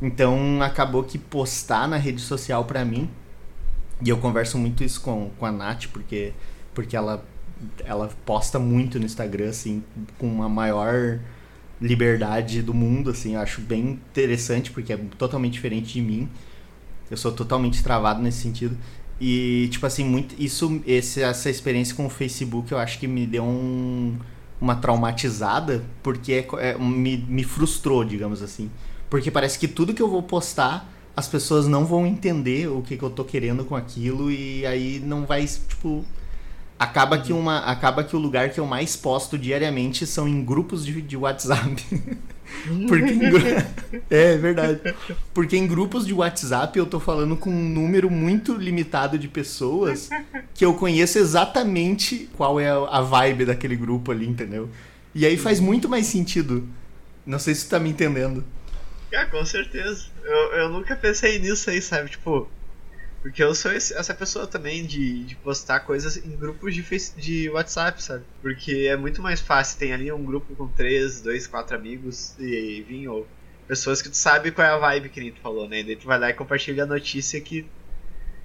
[0.00, 3.08] Então, acabou que postar na rede social pra mim,
[4.02, 6.32] e eu converso muito isso com, com a Nath, porque,
[6.74, 7.24] porque ela,
[7.84, 9.84] ela posta muito no Instagram, assim,
[10.18, 11.18] com uma maior
[11.80, 16.28] liberdade do mundo, assim, eu acho bem interessante, porque é totalmente diferente de mim.
[17.10, 18.76] Eu sou totalmente travado nesse sentido.
[19.20, 23.26] E, tipo assim, muito, isso, esse, essa experiência com o Facebook eu acho que me
[23.26, 24.16] deu um,
[24.60, 28.70] uma traumatizada, porque é é, me, me frustrou, digamos assim.
[29.08, 32.96] Porque parece que tudo que eu vou postar, as pessoas não vão entender o que,
[32.96, 36.04] que eu tô querendo com aquilo, e aí não vai, tipo.
[36.78, 40.84] Acaba que, uma, acaba que o lugar que eu mais posto diariamente são em grupos
[40.84, 41.82] de, de WhatsApp.
[42.88, 43.40] Porque em gru-
[44.10, 44.80] é verdade.
[45.32, 50.08] Porque em grupos de WhatsApp eu tô falando com um número muito limitado de pessoas
[50.54, 54.68] que eu conheço exatamente qual é a vibe daquele grupo ali, entendeu?
[55.14, 56.66] E aí faz muito mais sentido.
[57.24, 58.44] Não sei se tu tá me entendendo.
[59.14, 60.06] Ah, com certeza.
[60.24, 62.10] Eu, eu nunca pensei nisso aí, sabe?
[62.10, 62.48] Tipo,
[63.28, 66.82] porque eu sou esse- essa pessoa também de, de postar coisas em grupos de,
[67.16, 68.24] de WhatsApp, sabe?
[68.40, 69.78] Porque é muito mais fácil.
[69.78, 73.28] Tem ali um grupo com três, dois, quatro amigos e vinho, ou
[73.66, 75.80] pessoas que tu sabe qual é a vibe que nem tu falou, né?
[75.80, 77.72] E daí tu vai lá e compartilha a notícia que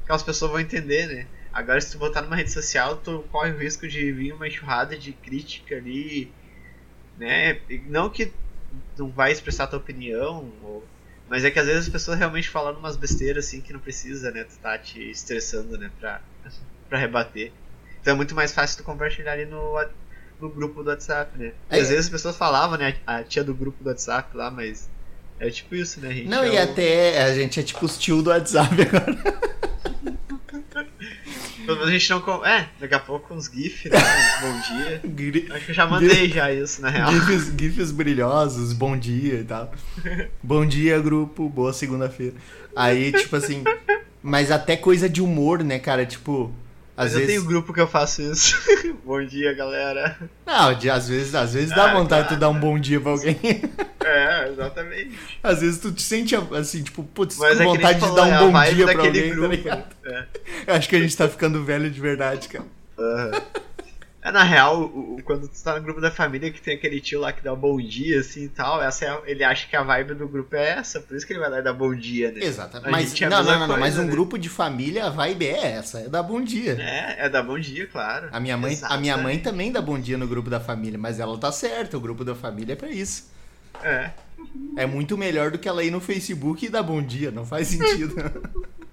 [0.04, 1.28] aquelas pessoas vão entender, né?
[1.54, 4.98] Agora, se tu botar numa rede social, tu corre o risco de vir uma enxurrada
[4.98, 6.34] de crítica ali,
[7.18, 7.62] né?
[7.70, 8.34] E Não que
[8.98, 10.88] não vai expressar tua opinião, ou-
[11.32, 14.30] mas é que às vezes as pessoas realmente falam umas besteiras assim que não precisa,
[14.32, 14.44] né?
[14.44, 15.90] Tu tá te estressando, né?
[16.00, 16.20] Pra,
[16.90, 17.52] pra rebater.
[18.02, 19.84] Então é muito mais fácil tu compartilhar ali no,
[20.42, 21.54] no grupo do WhatsApp, né?
[21.70, 21.80] É.
[21.80, 22.98] às vezes as pessoas falavam, né?
[23.08, 24.90] A tia do grupo do WhatsApp lá, mas
[25.40, 26.12] é tipo isso, né?
[26.14, 29.51] Gente Não, é e o- até a gente é tipo os tio do WhatsApp agora.
[31.72, 32.46] Pelo menos a gente não.
[32.46, 33.98] É, daqui a pouco uns GIF, né?
[33.98, 35.48] Uns bom dia.
[35.56, 37.12] Acho que eu já mandei já isso, na real.
[37.12, 39.72] GIFs, GIFs brilhosos, bom dia e tal.
[40.44, 42.34] Bom dia, grupo, boa segunda-feira.
[42.76, 43.64] Aí, tipo assim.
[44.22, 46.06] Mas até coisa de humor, né, cara?
[46.06, 46.54] Tipo.
[47.02, 47.36] Às Mas eu vezes.
[47.36, 48.56] tenho grupo que eu faço isso.
[49.04, 50.18] bom dia, galera.
[50.46, 53.00] Não, de, às vezes, às vezes dá Ah, vontade de tu dar um bom dia
[53.02, 53.40] pra alguém.
[54.06, 55.18] É, exatamente.
[55.42, 58.36] Às vezes tu te sente assim, tipo, putz, Mas com é vontade de dar é
[58.36, 59.48] um bom vibe dia pra alguém, tá grupo.
[59.56, 59.84] ligado?
[60.06, 60.26] É.
[60.68, 62.66] Eu acho que a gente tá ficando velho de verdade, cara.
[63.00, 63.32] Aham.
[64.24, 67.02] É, na real, o- o- quando tu tá no grupo da família que tem aquele
[67.02, 69.76] tio lá que dá um bom dia, assim e tal, essa é ele acha que
[69.76, 71.94] a vibe do grupo é essa, por isso que ele vai lá e dá bom
[71.96, 72.40] dia, né?
[72.44, 72.92] Exatamente.
[72.92, 74.12] Mas, é não, mesma não, não, não, mas coisa, um né?
[74.12, 76.78] grupo de família, a vibe é essa, é dar bom dia.
[76.80, 78.30] É, é dar bom dia, claro.
[78.32, 81.20] A minha, mãe, a minha mãe também dá bom dia no grupo da família, mas
[81.20, 83.32] ela tá certa, o grupo da família é pra isso.
[83.84, 84.12] É.
[84.78, 87.70] É muito melhor do que ela ir no Facebook e dar bom dia, não faz
[87.70, 88.14] sentido.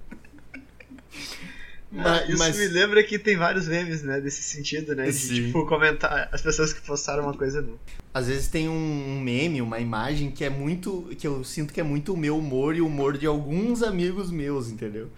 [1.91, 5.07] Mas- isso mas- me lembra que tem vários memes, né, desse sentido, né?
[5.07, 5.47] De, Sim.
[5.47, 7.79] tipo, comentar as pessoas que postaram uma coisa não.
[8.13, 8.73] Às vezes tem um
[9.17, 11.09] um meme, uma imagem que é muito.
[11.19, 14.31] que eu sinto que é muito o meu humor e o humor de alguns amigos
[14.31, 15.09] meus, entendeu?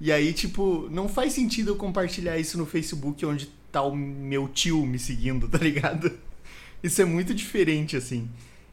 [0.00, 4.48] E aí, tipo, não faz sentido eu compartilhar isso no Facebook onde tá o meu
[4.48, 6.10] tio me seguindo, tá ligado?
[6.82, 8.28] Isso é muito diferente, assim.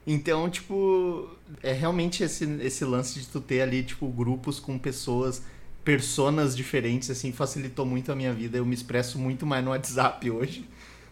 [0.05, 1.29] Então, tipo,
[1.61, 5.41] é realmente esse, esse lance de tu ter ali, tipo, grupos com pessoas,
[5.87, 8.57] personas diferentes, assim, facilitou muito a minha vida.
[8.57, 10.67] Eu me expresso muito mais no WhatsApp hoje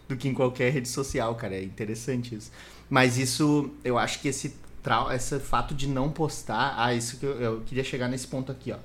[0.06, 1.56] do que em qualquer rede social, cara.
[1.56, 2.52] É interessante isso.
[2.90, 6.76] Mas isso, eu acho que esse, trau esse fato de não postar.
[6.78, 8.78] Ah, isso que eu, eu queria chegar nesse ponto aqui, ó.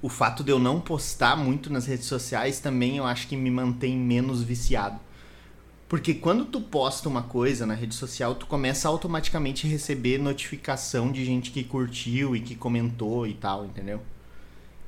[0.00, 3.50] O fato de eu não postar muito nas redes sociais também eu acho que me
[3.50, 5.00] mantém menos viciado.
[5.88, 11.10] Porque quando tu posta uma coisa na rede social, tu começa a automaticamente receber notificação
[11.10, 14.00] de gente que curtiu e que comentou e tal, entendeu?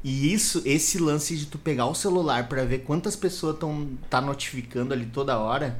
[0.04, 4.20] E isso, esse lance de tu pegar o celular pra ver quantas pessoas estão tá
[4.20, 5.78] notificando ali toda hora,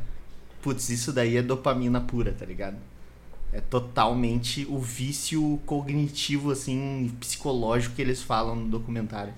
[0.63, 2.77] putz, isso daí é dopamina pura, tá ligado?
[3.53, 9.35] É totalmente o vício cognitivo, assim, psicológico que eles falam no documentário.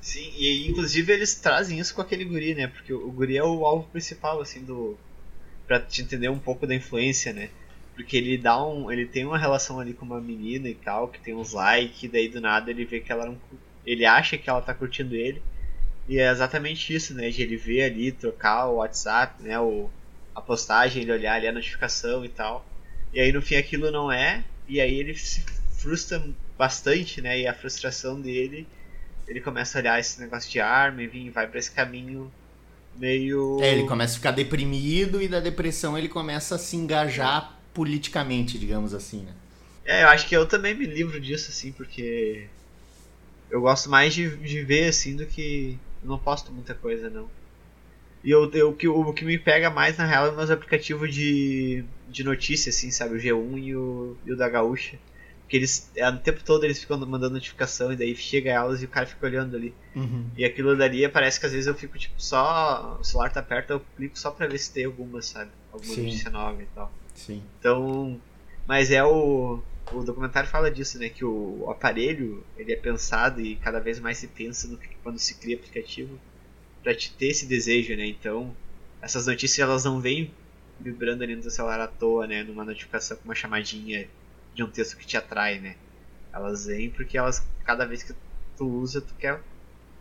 [0.00, 2.66] Sim, e inclusive eles trazem isso com aquele guri, né?
[2.66, 4.98] Porque o guri é o alvo principal, assim, do.
[5.66, 7.50] Pra te entender um pouco da influência, né?
[7.94, 8.90] Porque ele dá um.
[8.90, 12.08] Ele tem uma relação ali com uma menina e tal, que tem uns likes, e
[12.08, 13.36] daí do nada ele vê que ela não.
[13.36, 15.42] cu- Ele acha que ela tá curtindo ele.
[16.08, 17.30] E é exatamente isso, né?
[17.30, 19.58] De ele ver ali, trocar o WhatsApp, né?
[19.58, 19.88] O,
[20.34, 22.66] a postagem, ele olhar ali a notificação e tal.
[23.12, 24.44] E aí no fim aquilo não é.
[24.68, 25.44] E aí ele se
[25.76, 26.22] frustra
[26.56, 27.40] bastante, né?
[27.40, 28.66] E a frustração dele
[29.26, 32.30] ele começa a olhar esse negócio de arma, enfim, vai pra esse caminho
[32.96, 33.58] meio.
[33.62, 38.58] É, ele começa a ficar deprimido e da depressão ele começa a se engajar politicamente,
[38.58, 39.34] digamos assim, né?
[39.84, 42.46] É, eu acho que eu também me livro disso, assim, porque
[43.52, 45.78] eu gosto mais de, de ver, assim, do que.
[46.02, 47.28] Eu não posto muita coisa, não.
[48.24, 51.14] E eu, eu, o, que, o que me pega mais, na real, é meus aplicativos
[51.14, 53.16] de, de notícia, assim, sabe?
[53.16, 54.98] O G1 e o, e o da Gaúcha.
[55.42, 58.86] Porque eles, é, o tempo todo eles ficam mandando notificação e daí chega elas e
[58.86, 59.74] o cara fica olhando ali.
[59.94, 60.30] Uhum.
[60.34, 62.96] E aquilo dali parece que às vezes eu fico, tipo, só.
[62.98, 65.50] O celular tá perto, eu clico só pra ver se tem alguma, sabe?
[65.70, 66.04] Alguma Sim.
[66.04, 66.90] notícia nova e tal.
[67.14, 67.42] Sim.
[67.58, 68.18] Então.
[68.66, 69.60] Mas é o.
[69.90, 71.08] O documentário fala disso, né?
[71.08, 75.18] Que o, aparelho ele é pensado e cada vez mais se pensa no que, quando
[75.18, 76.18] se cria aplicativo
[76.82, 78.06] pra te ter esse desejo, né?
[78.06, 78.54] Então,
[79.00, 80.32] essas notícias elas não vêm
[80.80, 82.42] vibrando ali no teu celular à toa, né?
[82.42, 84.08] Numa notificação com uma chamadinha
[84.54, 85.76] de um texto que te atrai, né?
[86.32, 88.14] Elas vêm porque elas, cada vez que
[88.56, 89.40] tu usa, tu quer.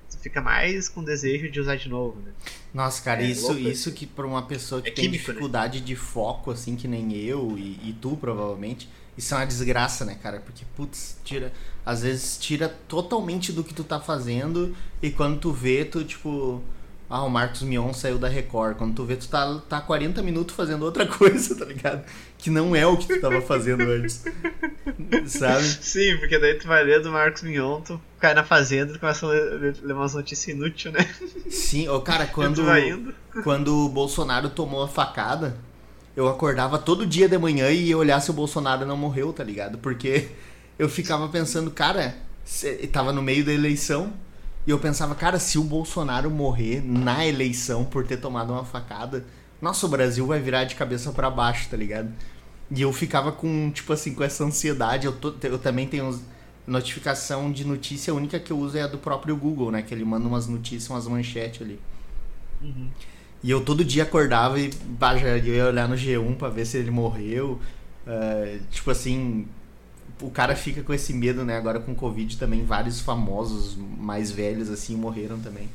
[0.10, 2.34] Tu fica mais com desejo de usar de novo, né?
[2.74, 5.28] Nossa, cara, É isso, louco isso que pra uma pessoa que É tem químico, né?
[5.28, 8.90] dificuldade de foco, assim, que nem eu e, e tu, provavelmente,
[9.22, 10.40] isso é uma desgraça, né, cara?
[10.40, 11.54] Porque, putz, tira.
[11.86, 16.62] Às vezes tira totalmente do que tu tá fazendo e quando tu vê, tu, tipo.
[17.08, 18.78] Ah, o Marcos Mion saiu da Record.
[18.78, 22.04] Quando tu vê, tu tá, tá 40 minutos fazendo outra coisa, tá ligado?
[22.38, 24.24] Que não é o que tu tava fazendo antes.
[25.28, 25.64] Sabe?
[25.64, 29.26] Sim, porque daí tu vai ler do Marcos Mion, tu cai na fazenda e começa
[29.26, 31.08] a ler, ler umas notícias inúteis, né?
[31.50, 32.64] Sim, ô, cara, quando.
[33.44, 35.58] quando o Bolsonaro tomou a facada,
[36.16, 39.44] eu acordava todo dia de manhã e ia olhar se o Bolsonaro não morreu, tá
[39.44, 39.78] ligado?
[39.78, 40.30] Porque
[40.78, 42.16] eu ficava pensando, cara,
[42.92, 44.14] tava no meio da eleição
[44.66, 49.26] e eu pensava, cara, se o Bolsonaro morrer na eleição por ter tomado uma facada,
[49.62, 52.12] nossa, o Brasil vai virar de cabeça pra baixo, tá ligado?
[52.72, 55.06] E eu ficava com, tipo assim, com essa ansiedade.
[55.06, 56.20] Eu, tô- eu também tenho
[56.66, 59.82] notificação de notícia, a única que eu uso é a do próprio Google, né?
[59.82, 61.80] Que ele manda umas notícias, umas manchetes ali.
[62.62, 62.92] Uhum.
[63.44, 66.78] E eu todo dia acordava e bah, já ia olhar no G1 pra ver se
[66.78, 67.60] ele morreu.
[68.06, 69.48] É, tipo assim,
[70.22, 71.58] o cara fica com esse medo, né?
[71.58, 75.68] Agora com Covid também, vários famosos mais velhos assim morreram também.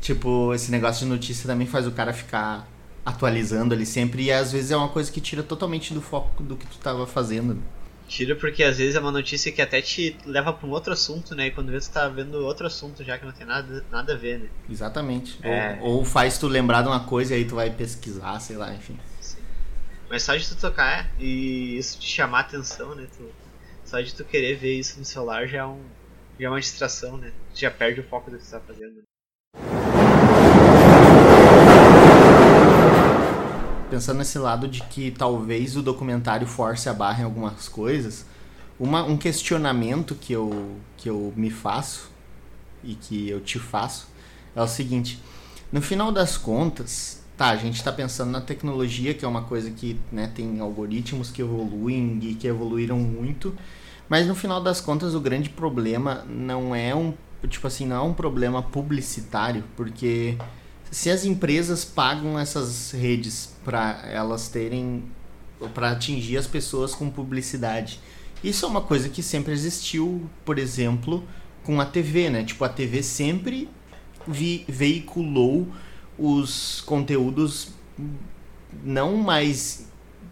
[0.00, 2.68] Tipo, esse negócio de notícia também faz o cara ficar
[3.04, 4.24] atualizando ali sempre.
[4.24, 7.06] E às vezes é uma coisa que tira totalmente do foco do que tu tava
[7.06, 7.58] fazendo.
[8.08, 11.34] Tira porque às vezes é uma notícia que até te leva pra um outro assunto,
[11.34, 11.48] né?
[11.48, 14.16] E quando vê tu tá vendo outro assunto já que não tem nada, nada a
[14.16, 14.48] ver, né?
[14.68, 15.38] Exatamente.
[15.42, 15.78] É.
[15.82, 18.72] Ou, ou faz tu lembrar de uma coisa e aí tu vai pesquisar, sei lá,
[18.72, 18.98] enfim.
[20.08, 23.06] Mas só de tu tocar e isso te chamar a atenção, né?
[23.14, 23.30] Tu,
[23.84, 25.82] só de tu querer ver isso no celular já é, um,
[26.40, 27.30] já é uma distração, né?
[27.54, 29.02] Tu já perde o foco do que tu tá fazendo.
[33.90, 38.26] Pensando nesse lado de que talvez o documentário force a barra em algumas coisas,
[38.78, 42.10] uma, um questionamento que eu, que eu me faço
[42.84, 44.08] e que eu te faço
[44.54, 45.20] é o seguinte:
[45.72, 49.70] no final das contas, tá, a gente está pensando na tecnologia, que é uma coisa
[49.70, 53.56] que né, tem algoritmos que evoluem e que evoluíram muito,
[54.08, 57.14] mas no final das contas o grande problema não é um
[57.48, 60.36] tipo assim não é um problema publicitário, porque
[60.90, 65.04] se as empresas pagam essas redes para elas terem
[65.74, 68.00] para atingir as pessoas com publicidade,
[68.44, 71.24] isso é uma coisa que sempre existiu, por exemplo,
[71.64, 72.44] com a TV, né?
[72.44, 73.68] Tipo a TV sempre
[74.26, 75.66] vi, veiculou
[76.16, 77.70] os conteúdos
[78.84, 79.88] não mais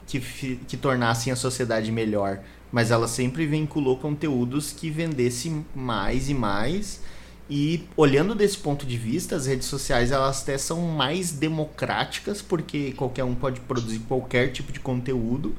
[0.06, 0.20] que,
[0.68, 2.40] que tornassem a sociedade melhor,
[2.70, 7.00] mas ela sempre vinculou conteúdos que vendessem mais e mais.
[7.48, 12.92] E olhando desse ponto de vista, as redes sociais elas até são mais democráticas, porque
[12.92, 15.54] qualquer um pode produzir qualquer tipo de conteúdo,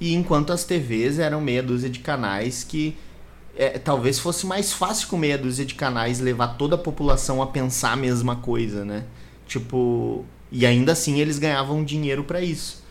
[0.00, 2.96] e enquanto as TVs eram meia dúzia de canais que
[3.56, 7.46] é, talvez fosse mais fácil com meia dúzia de canais levar toda a população a
[7.46, 9.04] pensar a mesma coisa, né?
[9.46, 12.82] Tipo, e ainda assim eles ganhavam dinheiro para isso.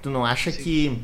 [0.00, 0.62] Tu não acha Sim.
[0.62, 1.02] que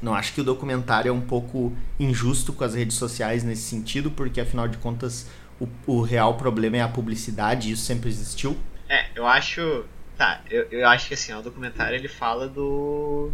[0.00, 4.10] não acha que o documentário é um pouco injusto com as redes sociais nesse sentido,
[4.10, 5.26] porque afinal de contas
[5.60, 8.56] o, o real problema é a publicidade, isso sempre existiu?
[8.88, 9.84] É, eu acho,
[10.16, 13.32] tá, eu, eu acho que assim, o documentário ele fala do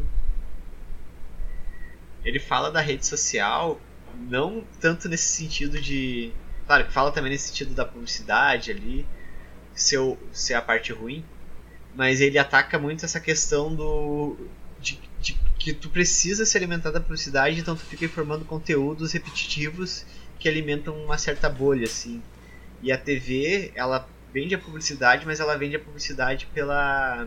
[2.24, 3.78] ele fala da rede social
[4.28, 6.32] não tanto nesse sentido de.
[6.66, 9.06] Claro que fala também nesse sentido da publicidade ali,
[9.74, 9.98] ser,
[10.32, 11.22] ser a parte ruim,
[11.94, 14.36] mas ele ataca muito essa questão do.
[14.80, 20.04] De, de, que tu precisa se alimentar da publicidade, então tu fica informando conteúdos repetitivos
[20.44, 22.22] que alimentam uma certa bolha, assim.
[22.82, 27.26] E a TV, ela vende a publicidade, mas ela vende a publicidade pela.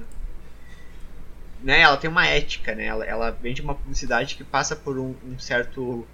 [1.63, 2.85] Né, ela tem uma ética, né?
[2.85, 6.05] Ela, ela vende uma publicidade que passa por um, um certo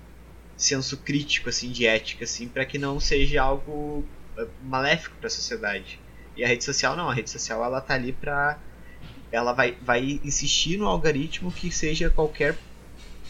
[0.55, 4.05] senso crítico assim de ética assim para que não seja algo
[4.37, 5.99] eh, maléfico para a sociedade
[6.37, 8.59] e a rede social não a rede social ela tá ali para
[9.31, 12.55] ela vai, vai insistir no algoritmo que seja qualquer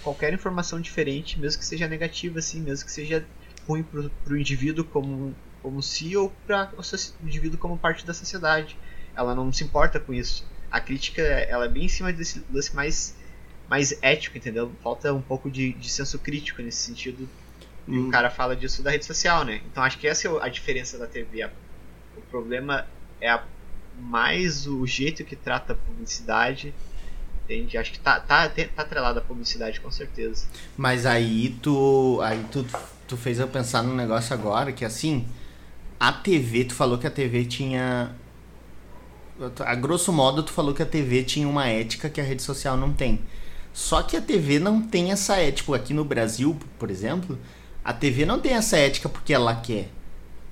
[0.03, 3.25] qualquer informação diferente mesmo que seja negativa assim mesmo que seja
[3.67, 8.77] ruim para o indivíduo como como si ou para o indivíduo como parte da sociedade
[9.15, 12.75] ela não se importa com isso a crítica ela é bem em cima desse lance
[12.75, 13.15] mais
[13.69, 14.71] mais ético, entendeu?
[14.83, 17.27] Falta um pouco de, de senso crítico nesse sentido.
[17.87, 18.07] E hum.
[18.07, 19.61] o cara fala disso da rede social, né?
[19.65, 21.49] Então acho que essa é a diferença da TV.
[22.15, 22.87] O problema
[23.19, 23.43] é a,
[23.99, 26.73] mais o jeito que trata a publicidade.
[27.43, 27.77] Entende?
[27.77, 30.45] Acho que tá, tá, tá atrelado à publicidade com certeza.
[30.77, 32.19] Mas aí tu.
[32.21, 32.65] Aí tu,
[33.13, 35.25] tu fez eu pensar num negócio agora que assim.
[35.99, 38.11] A TV, tu falou que a TV tinha.
[39.59, 42.75] A grosso modo, tu falou que a TV tinha uma ética que a rede social
[42.75, 43.21] não tem.
[43.71, 45.57] Só que a TV não tem essa ética.
[45.57, 47.37] Tipo, aqui no Brasil, por exemplo,
[47.83, 49.89] a TV não tem essa ética porque ela quer.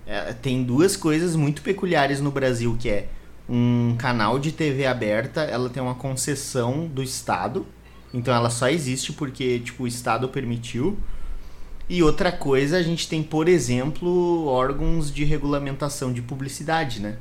[0.06, 3.08] É, tem duas coisas muito peculiares no Brasil, que é
[3.50, 7.66] um canal de TV aberta, ela tem uma concessão do Estado.
[8.14, 10.98] Então ela só existe porque tipo, o Estado permitiu.
[11.92, 17.18] E outra coisa, a gente tem, por exemplo, órgãos de regulamentação de publicidade, né?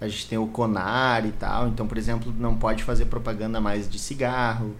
[0.00, 1.68] A gente tem o CONAR e tal.
[1.68, 4.74] Então, por exemplo, não pode fazer propaganda mais de cigarro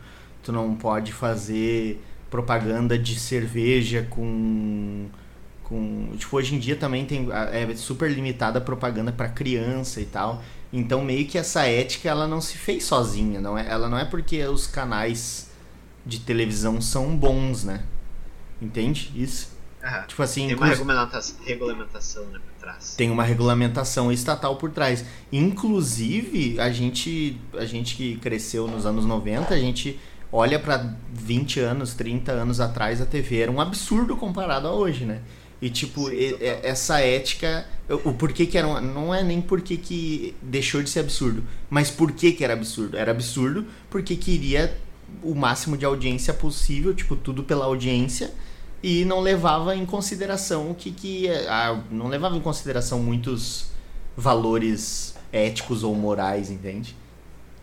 [0.48, 5.06] tu não pode fazer propaganda de cerveja com
[5.62, 10.06] com tipo hoje em dia também tem é super limitada a propaganda para criança e
[10.06, 13.98] tal então meio que essa ética ela não se fez sozinha não é ela não
[13.98, 15.50] é porque os canais
[16.06, 17.82] de televisão são bons né
[18.60, 19.56] entende isso
[20.06, 25.04] tipo assim tem uma regulamentação, regulamentação né por trás tem uma regulamentação estatal por trás
[25.32, 29.98] inclusive a gente a gente que cresceu nos anos 90 a gente
[30.32, 35.04] olha para 20 anos, 30 anos atrás, a TV era um absurdo comparado a hoje,
[35.04, 35.20] né?
[35.60, 37.66] E tipo, Sim, e, essa ética,
[38.04, 38.80] o porquê que era.
[38.80, 42.96] não é nem porque que deixou de ser absurdo, mas por que que era absurdo?
[42.96, 44.76] Era absurdo porque queria
[45.22, 48.32] o máximo de audiência possível, tipo, tudo pela audiência,
[48.82, 51.28] e não levava em consideração o que que.
[51.48, 53.70] Ah, não levava em consideração muitos
[54.16, 56.94] valores éticos ou morais, entende?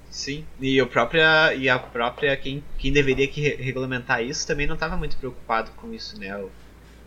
[0.09, 4.75] Sim, e a própria, e a própria quem, quem deveria que regulamentar isso também não
[4.75, 6.37] estava muito preocupado com isso, né?
[6.37, 6.49] O,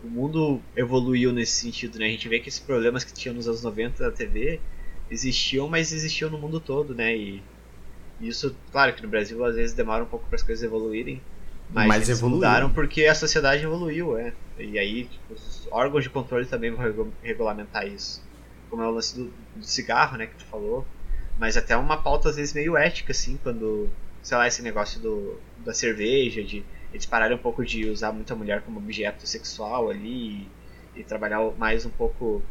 [0.03, 2.05] o, mundo evoluiu nesse sentido, né?
[2.05, 4.59] A gente vê que esses problemas que tinham nos anos 90 da TV
[5.09, 7.15] existiam, mas existiam no mundo todo, né?
[7.15, 7.41] E,
[8.21, 11.19] Isso, claro que no Brasil às vezes demora um pouco para as coisas evoluírem,
[11.69, 12.39] mas, Mas eles evoluiu.
[12.41, 14.33] mudaram porque a sociedade evoluiu, é.
[14.57, 18.21] E aí tipo, os órgãos de controle também vão regu- regulamentar isso.
[18.69, 20.85] Como é o lance do, do cigarro, né, que tu falou.
[21.37, 23.89] Mas até uma pauta às vezes meio ética, assim, quando,
[24.21, 28.31] sei lá, esse negócio do, da cerveja, de eles pararem um pouco de usar muito
[28.33, 30.53] a mulher como objeto sexual ali
[30.95, 32.43] e, e trabalhar mais um pouco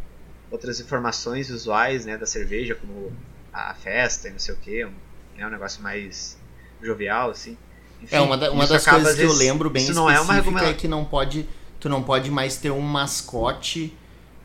[0.50, 3.12] outras informações visuais, né, da cerveja, como
[3.52, 4.94] a festa e não sei o que, um,
[5.34, 6.38] né, um negócio mais
[6.80, 7.58] jovial, assim.
[8.02, 10.34] Enfim, É, uma, da- uma das coisas que eu lembro bem isso não é uma
[10.38, 11.46] específica é, que não pode,
[11.80, 13.92] tu não pode mais ter um mascote,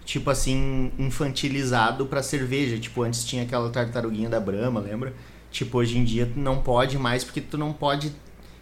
[0.06, 2.78] tipo assim, infantilizado pra cerveja.
[2.80, 5.14] Tipo, antes tinha aquela tartaruguinha da Brahma, lembra?
[5.51, 8.12] Tipo, hoje em dia tu não pode mais, porque tu não pode.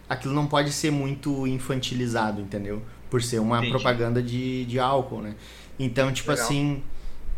[0.08, 2.82] Aquilo não pode ser muito infantilizado, entendeu?
[3.08, 3.70] Por ser uma Entendi.
[3.72, 5.34] propaganda de, de álcool, né?
[5.78, 6.44] Então, tipo Legal.
[6.46, 6.82] assim.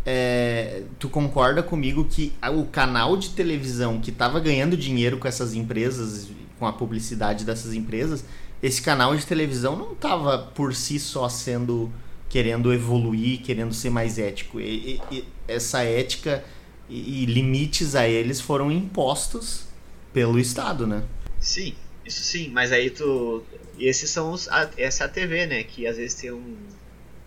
[0.07, 5.27] é, tu concorda comigo que a- o canal de televisão que estava ganhando dinheiro com
[5.27, 6.29] essas empresas,
[6.59, 8.25] com a publicidade dessas empresas,
[8.63, 11.91] esse canal de televisão não estava por si só sendo
[12.29, 14.61] querendo evoluir, querendo ser mais ético.
[14.61, 16.45] E, e- e essa ética
[16.89, 19.67] e, e limites a eles foram impostos
[20.13, 21.05] pelo Estado, né?
[21.41, 21.75] Sim,
[22.05, 23.43] isso sim, mas aí tu.
[23.79, 24.49] Esses são os.
[24.49, 25.63] a- essa é a TV, né?
[25.65, 26.57] Que às vezes tem um,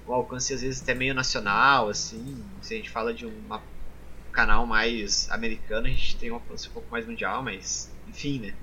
[0.08, 2.38] um alcance às vezes até meio nacional, assim.
[2.62, 3.32] Se a gente fala de um
[4.32, 8.54] canal mais americano, a gente tem um alcance um pouco mais mundial, mas enfim, né?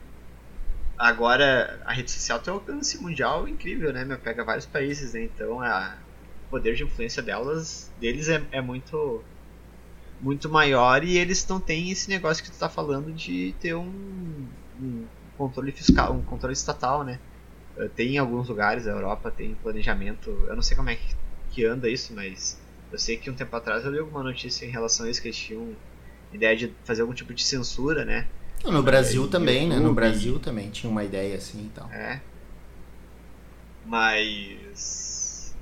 [0.96, 4.04] Agora a rede social tem um alcance mundial incrível, né?
[4.04, 5.24] Meu, pega vários países, né?
[5.24, 6.00] Então a,
[6.38, 9.26] o poder de influência delas, deles é, é muito
[10.20, 14.50] muito maior e eles não têm esse negócio que tu tá falando de ter um,
[14.78, 17.20] um controle fiscal, um controle estatal, né?
[17.78, 21.16] Eh, Tem em alguns lugares da Europa, tem planejamento, eu não sei como é que,
[21.50, 24.70] que anda isso, mas eu sei que um tempo atrás eu li alguma notícia em
[24.70, 25.78] relação a isso, que eles tinham
[26.32, 28.30] ideia de fazer algum tipo de censura, né?
[28.64, 29.76] No Brasil e também, né?
[29.76, 29.94] No YouTube.
[29.94, 31.90] Brasil também tinha uma ideia assim e tal.
[31.90, 32.20] É.
[33.86, 35.54] Mas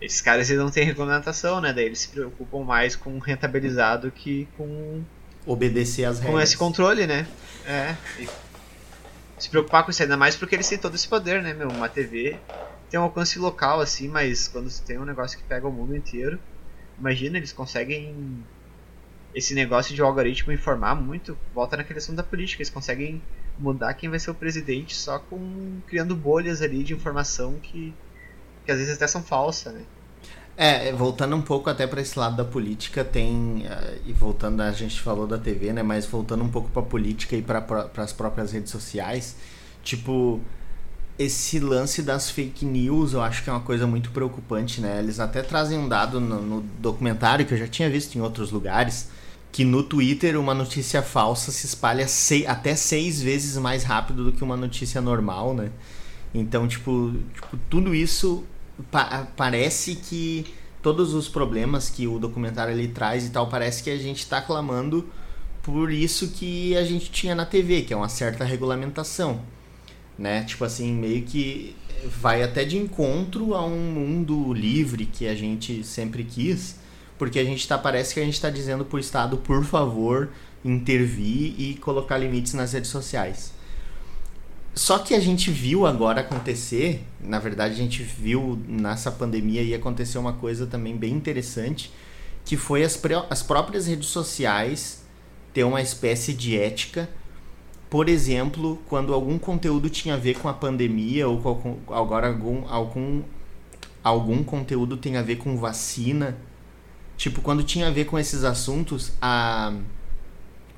[0.00, 1.72] esses caras eles não têm regulamentação, né?
[1.72, 5.02] Daí eles se preocupam mais com rentabilizar do que com
[5.44, 6.34] Obedecer às regras.
[6.34, 7.26] com esse controle, né?
[7.66, 7.94] É.
[8.18, 8.28] E
[9.38, 11.68] se preocupar com isso ainda mais porque eles têm todo esse poder, né, meu?
[11.68, 12.38] Uma TV
[12.90, 15.96] tem um alcance local, assim, mas quando você tem um negócio que pega o mundo
[15.96, 16.38] inteiro,
[16.98, 18.44] imagina, eles conseguem.
[19.36, 23.22] Esse negócio de algoritmo informar muito, volta na questão da política, eles conseguem
[23.58, 28.00] mudar quem vai ser o presidente só com criando bolhas ali de informação que,
[28.64, 29.86] que às vezes até são falsas, né?
[30.56, 33.66] É, voltando um pouco até para esse lado da política, tem.
[33.66, 35.82] eh, E voltando, a gente falou da TV, né?
[35.82, 39.36] Mas voltando um pouco pra política e para as próprias redes sociais,
[39.82, 40.40] tipo.
[41.18, 44.98] Esse lance das fake news eu acho que é uma coisa muito preocupante, né?
[45.00, 48.50] Eles até trazem um dado no, no documentário que eu já tinha visto em outros
[48.52, 49.08] lugares,
[49.56, 52.06] que no Twitter uma notícia falsa se espalha
[52.46, 55.70] até seis vezes mais rápido do que uma notícia normal, né?
[56.34, 58.44] Então, tipo, tipo tudo isso
[58.90, 60.44] pa- parece que
[60.82, 64.42] todos os problemas que o documentário ele traz e tal, parece que a gente está
[64.42, 65.08] clamando
[65.62, 69.40] por isso que a gente tinha na TV, que é uma certa regulamentação,
[70.18, 70.44] né?
[70.44, 75.82] Tipo assim, meio que vai até de encontro a um mundo livre que a gente
[75.82, 76.76] sempre quis,
[77.18, 80.30] porque a gente tá parece que a gente está dizendo pro Estado, por favor,
[80.64, 83.52] intervir e colocar limites nas redes sociais.
[84.74, 89.74] Só que a gente viu agora acontecer, na verdade a gente viu nessa pandemia e
[89.74, 91.90] acontecer uma coisa também bem interessante,
[92.44, 93.00] que foi as,
[93.30, 95.02] as próprias redes sociais
[95.54, 97.08] ter uma espécie de ética.
[97.88, 102.68] Por exemplo, quando algum conteúdo tinha a ver com a pandemia ou com agora algum,
[102.68, 103.22] algum,
[104.04, 106.36] algum conteúdo tem a ver com vacina,
[107.16, 109.72] tipo, quando tinha a ver com esses assuntos, a,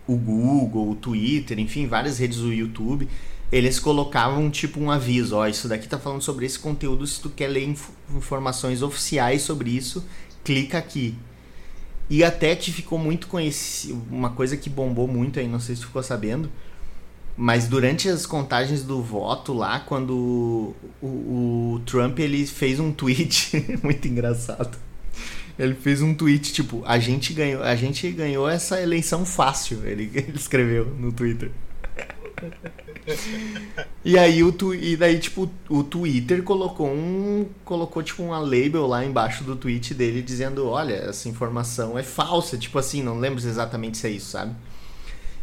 [0.06, 3.08] o Google, o Twitter, enfim, várias redes do YouTube,
[3.52, 7.30] eles colocavam tipo um aviso, ó, isso daqui tá falando sobre esse conteúdo, se tu
[7.30, 10.04] quer ler inf- informações oficiais sobre isso,
[10.44, 11.14] clica aqui.
[12.10, 15.82] E até que ficou muito conhecido, uma coisa que bombou muito aí, não sei se
[15.82, 16.50] tu ficou sabendo,
[17.36, 21.06] mas durante as contagens do voto lá, quando o,
[21.76, 23.52] o Trump ele fez um tweet
[23.84, 24.78] muito engraçado.
[25.58, 30.10] Ele fez um tweet tipo, a gente ganhou, a gente ganhou essa eleição fácil, ele,
[30.14, 31.50] ele escreveu no Twitter.
[34.04, 38.86] E aí o tu, e daí tipo o Twitter colocou um colocou tipo uma label
[38.86, 43.44] lá embaixo do tweet dele dizendo, olha, essa informação é falsa, tipo assim, não lembro
[43.44, 44.54] exatamente se é isso, sabe?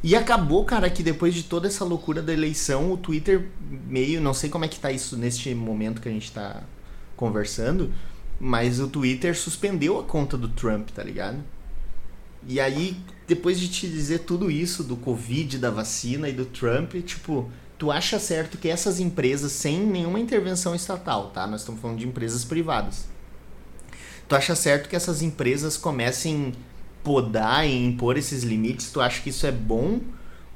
[0.03, 3.47] E acabou, cara, que depois de toda essa loucura da eleição, o Twitter
[3.87, 6.61] meio, não sei como é que tá isso neste momento que a gente tá
[7.15, 7.91] conversando,
[8.39, 11.37] mas o Twitter suspendeu a conta do Trump, tá ligado?
[12.47, 16.93] E aí, depois de te dizer tudo isso do Covid, da vacina e do Trump,
[17.03, 21.47] tipo, tu acha certo que essas empresas, sem nenhuma intervenção estatal, tá?
[21.47, 23.07] Nós estamos falando de empresas privadas.
[24.27, 26.53] Tu acha certo que essas empresas comecem
[27.03, 28.91] podar e impor esses limites?
[28.91, 29.99] Tu acha que isso é bom?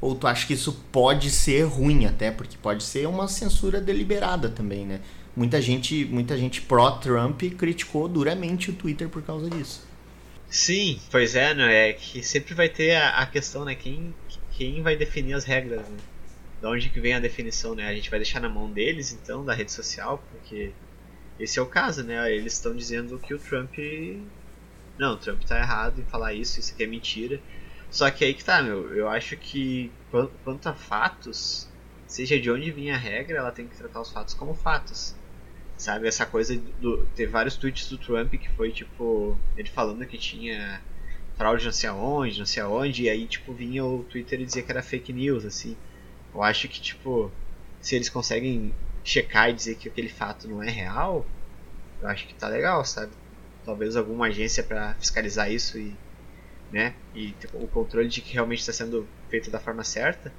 [0.01, 2.32] Ou tu acha que isso pode ser ruim até?
[2.32, 5.01] Porque pode ser uma censura deliberada também, né?
[5.36, 9.88] Muita gente, muita gente pró-Trump criticou duramente o Twitter por causa disso.
[10.49, 11.89] Sim, pois é, né?
[11.89, 13.75] É que sempre vai ter a, a questão, né?
[13.75, 14.13] Quem,
[14.51, 15.97] quem vai definir as regras, né?
[16.61, 17.88] Da onde que vem a definição, né?
[17.88, 20.71] A gente vai deixar na mão deles, então, da rede social, porque
[21.39, 22.34] esse é o caso, né?
[22.34, 23.75] Eles estão dizendo que o Trump.
[24.97, 27.39] Não, o Trump tá errado em falar isso, isso aqui é mentira.
[27.89, 28.93] Só que aí que tá, meu.
[28.93, 29.91] Eu acho que
[30.43, 31.69] quanto a fatos,
[32.07, 35.15] seja de onde vinha a regra, ela tem que tratar os fatos como fatos.
[35.80, 37.05] Sabe, essa coisa do.
[37.15, 39.39] Ter vários tweets do Trump que foi tipo.
[39.55, 40.82] Ele falando que tinha
[41.38, 44.61] fraude não sei aonde, não sei aonde, e aí tipo vinha o Twitter e dizia
[44.61, 45.77] que era fake news, assim.
[46.36, 47.32] Eu acho que tipo.
[47.80, 48.73] Se eles conseguem
[49.05, 51.25] checar e dizer que aquele fato não é real,
[52.01, 53.13] eu acho que tá legal, sabe?
[53.63, 55.95] Talvez alguma agência para fiscalizar isso e.
[56.73, 56.93] né?
[57.15, 60.30] E o controle de que realmente está sendo feito da forma certa.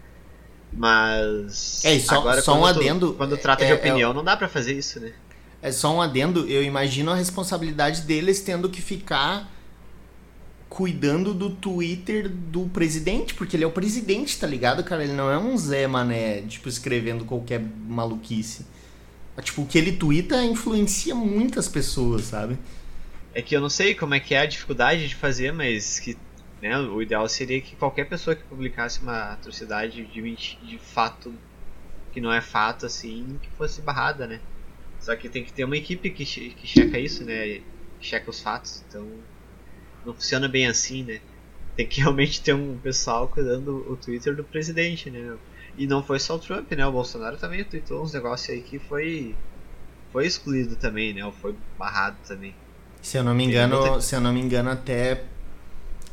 [0.71, 1.83] Mas.
[1.85, 3.15] É, só, agora, só um quando tu- adendo.
[3.15, 5.15] quando trata é- de é- opinião, não dá pra fazer isso, né?
[5.63, 9.51] É só um adendo, eu imagino a responsabilidade deles tendo que ficar
[10.71, 15.03] cuidando do Twitter do presidente, porque ele é o presidente, tá ligado, cara?
[15.03, 18.65] Ele não é um Zé Mané, tipo, escrevendo qualquer maluquice.
[19.43, 22.59] Tipo, o que ele twitta influencia muitas pessoas, sabe?
[23.35, 26.17] É que eu não sei como é que é a dificuldade de fazer, mas que
[26.61, 31.33] né, o ideal seria que qualquer pessoa que publicasse uma atrocidade de, de fato
[32.13, 34.41] que não é fato, assim, que fosse barrada, né?
[35.01, 37.61] Só que tem que ter uma equipe que, che- que checa isso, né?
[38.01, 39.07] Que checa os fatos, então
[40.05, 41.21] não funciona bem assim, né?
[41.77, 45.37] Tem que realmente ter um pessoal cuidando o Twitter do presidente, né?
[45.79, 46.87] E não foi só o Trump, né?
[46.87, 49.35] O Bolsonaro também tweetou uns negócios aí que foi
[50.13, 51.25] foi excluído também, né?
[51.25, 52.55] Ou foi barrado também.
[53.01, 55.25] Se eu não me engano, se eu não me engano, até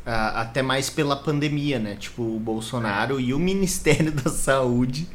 [0.05, 1.95] ah, até mais pela pandemia, né?
[1.95, 5.07] Tipo, o Bolsonaro e o Ministério da Saúde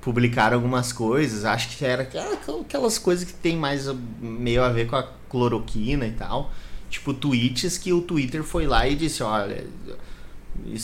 [0.00, 1.44] publicaram algumas coisas.
[1.44, 2.08] Acho que era
[2.60, 3.86] aquelas coisas que tem mais
[4.20, 6.50] meio a ver com a cloroquina e tal.
[6.88, 9.64] Tipo, tweets que o Twitter foi lá e disse, olha,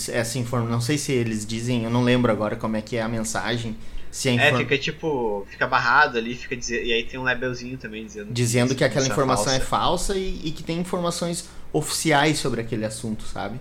[0.08, 3.02] essa informação, não sei se eles dizem, eu não lembro agora como é que é
[3.02, 3.76] a mensagem,
[4.10, 4.58] se a É, inform...
[4.58, 8.74] fica tipo, fica barrado ali, fica dizer, e aí tem um labelzinho também dizendo dizendo
[8.74, 10.14] que aquela isso informação é falsa.
[10.14, 13.60] falsa e, e que tem informações oficiais sobre aquele assunto, sabe?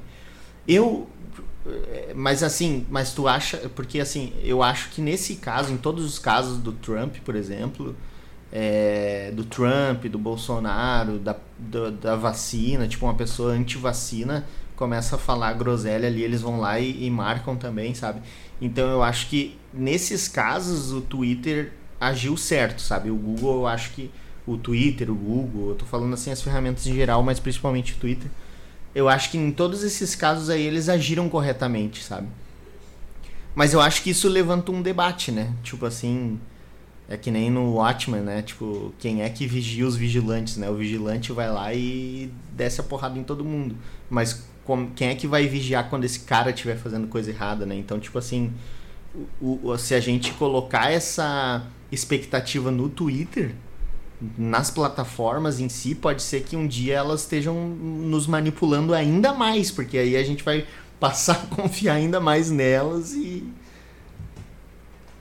[0.68, 1.10] Eu
[2.16, 6.20] mas assim, mas tu acha, porque assim, eu acho que nesse caso, em todos os
[6.20, 7.95] casos do Trump, por exemplo,
[8.51, 14.45] é, do Trump, do Bolsonaro, da, do- da vacina, tipo uma pessoa anti-vacina
[14.76, 18.22] começa a falar groselha ali, eles vão lá e, e marcam também, sabe?
[18.61, 23.09] Então eu acho que nesses casos o Twitter agiu certo, sabe?
[23.09, 24.11] O Google, eu acho que
[24.45, 27.97] o Twitter, o Google, eu tô falando assim as ferramentas em geral, mas principalmente o
[27.97, 28.30] Twitter.
[28.96, 32.28] Eu acho que em todos esses casos aí eles agiram corretamente, sabe?
[33.54, 35.54] Mas eu acho que isso levanta um debate, né?
[35.64, 36.39] Tipo assim,
[37.08, 38.41] é que nem no Watchmen, né?
[38.41, 40.70] Tipo, quem é que vigia os vigilantes, né?
[40.70, 43.76] O vigilante vai lá e desce a porrada em todo mundo.
[44.10, 44.46] Mas
[44.96, 47.76] quem é que vai vigiar quando esse cara estiver fazendo coisa errada, né?
[47.76, 48.52] Então, tipo assim,
[49.41, 53.54] o- o- se a gente colocar essa expectativa no Twitter,
[54.38, 59.72] nas plataformas em si, pode ser que um dia elas estejam nos manipulando ainda mais,
[59.72, 60.66] porque aí a gente vai
[60.99, 63.43] passar a confiar ainda mais nelas e.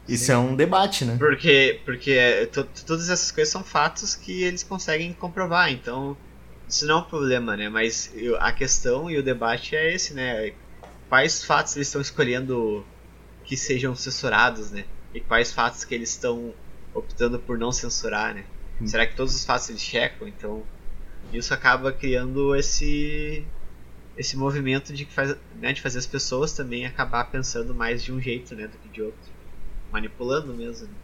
[0.07, 1.17] Isso é um debate, né?
[1.19, 6.17] Porque, porque é, to- todas essas coisas são fatos que eles conseguem comprovar, então
[6.69, 7.69] isso não é um problema, né?
[7.69, 10.53] Mas a questão e o debate é esse, né?
[11.09, 12.85] Quais fatos eles estão escolhendo
[13.45, 14.85] que sejam censurados, né?
[15.15, 16.55] E quais fatos que eles estão
[16.95, 18.45] optando por não censurar, né?
[18.81, 18.87] Hum.
[18.87, 20.27] Será que todos os fatos eles checam?
[20.29, 20.65] Então
[21.33, 23.45] isso acaba criando esse
[24.17, 28.13] esse movimento de que faz, né, de fazer as pessoas também acabar pensando mais de
[28.13, 29.33] um jeito, né, do que de outro,
[29.91, 30.89] manipulando mesmo.
[30.89, 30.95] né?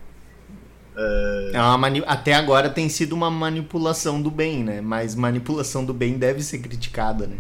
[1.53, 4.81] É uma mani- Até agora tem sido uma manipulação do bem, né?
[4.81, 7.39] Mas manipulação do bem deve ser criticada, né?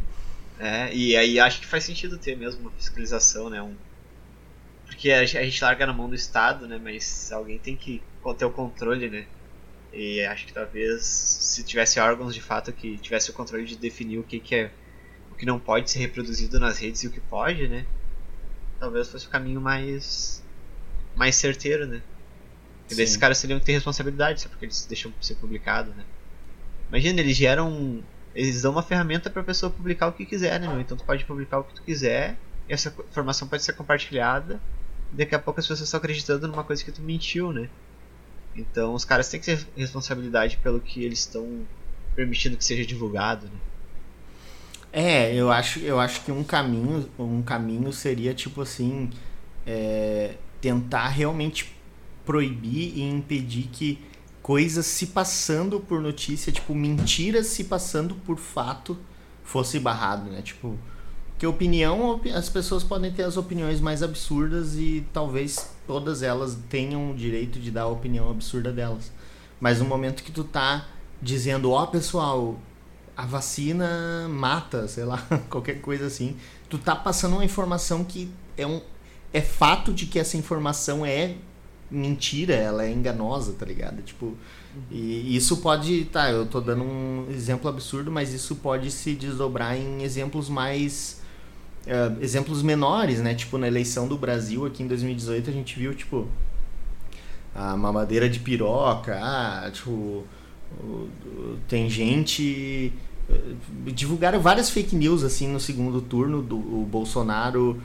[0.59, 3.63] É, e aí acho que faz sentido ter mesmo uma fiscalização, né?
[3.63, 3.75] Um...
[4.85, 6.79] Porque a gente a gente larga na mão do Estado, né?
[6.79, 8.03] Mas alguém tem que
[8.39, 9.27] ter o controle, né?
[9.93, 14.19] E acho que talvez se tivesse órgãos de fato que tivesse o controle de definir
[14.19, 14.71] o que, que é
[15.31, 17.85] o que não pode ser reproduzido nas redes e o que pode, né?
[18.79, 20.43] Talvez fosse o caminho mais
[21.17, 22.03] mais certeiro, né?
[22.89, 23.21] E daí esses Sim.
[23.21, 26.05] caras teriam que ter responsabilidade, só porque eles deixam ser publicado, né?
[26.89, 28.03] Imagina, eles geram
[28.35, 30.81] eles dão uma ferramenta para a pessoa publicar o que quiser, né, meu?
[30.81, 32.37] Então tu pode publicar o que tu quiser,
[32.69, 34.61] e essa informação pode ser compartilhada,
[35.13, 37.69] e daqui a pouco as pessoas estão acreditando numa coisa que tu mentiu, né?
[38.55, 41.67] Então os caras têm que ter responsabilidade pelo que eles estão
[42.15, 43.53] permitindo que seja divulgado, né?
[44.93, 49.09] É, eu acho, eu acho que um caminho, um caminho seria tipo assim,
[49.65, 51.77] é, tentar realmente
[52.27, 53.99] proibir e impedir que
[54.43, 58.99] coisas se passando por notícia, tipo mentiras se passando por fato,
[59.45, 60.43] fosse barrado, né?
[60.43, 60.77] Tipo,
[61.41, 67.13] que opinião, as pessoas podem ter as opiniões mais absurdas e talvez todas elas tenham
[67.13, 69.11] o direito de dar a opinião absurda delas.
[69.59, 70.87] Mas no momento que tu tá
[71.21, 72.61] dizendo, ó, oh, pessoal,
[73.17, 75.17] a vacina mata, sei lá,
[75.49, 76.37] qualquer coisa assim.
[76.69, 78.83] Tu tá passando uma informação que é um
[79.33, 81.37] é fato de que essa informação é
[81.91, 84.03] mentira, ela é enganosa, tá ligado?
[84.03, 84.37] Tipo,
[84.91, 89.75] e isso pode, tá, eu tô dando um exemplo absurdo, mas isso pode se desdobrar
[89.75, 91.20] em exemplos mais
[91.87, 93.35] uh, exemplos menores, né?
[93.35, 96.29] Tipo, na eleição do Brasil aqui em 2018 a gente viu, tipo,
[97.55, 100.25] a mamadeira de piroca, ah, tipo,
[101.69, 102.93] tem gente
[103.29, 107.81] eh, divulgaram várias fake news assim no segundo turno do Bolsonaro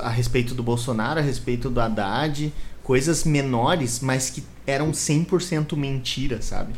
[0.00, 6.40] a respeito do Bolsonaro, a respeito do Haddad, coisas menores, mas que eram 100% mentira,
[6.40, 6.72] sabe?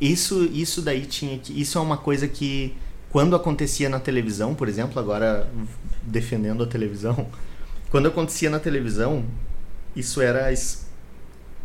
[0.00, 2.74] Isso isso daí tinha que isso é uma coisa que
[3.10, 5.48] quando acontecia na televisão, por exemplo, agora
[6.02, 7.26] defendendo a televisão,
[7.90, 9.24] quando acontecia na televisão,
[9.96, 10.86] isso era es,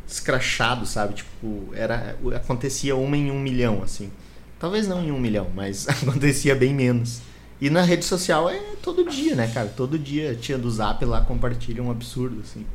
[0.08, 1.16] escrachado, sabe?
[1.16, 4.12] Tipo, era acontecia uma em um milhão, assim.
[4.60, 7.22] Talvez não em um milhão, mas acontecia bem menos.
[7.60, 9.68] E na rede social é todo dia, né, cara?
[9.68, 12.66] Todo dia tia do Zap lá compartilha um absurdo, assim.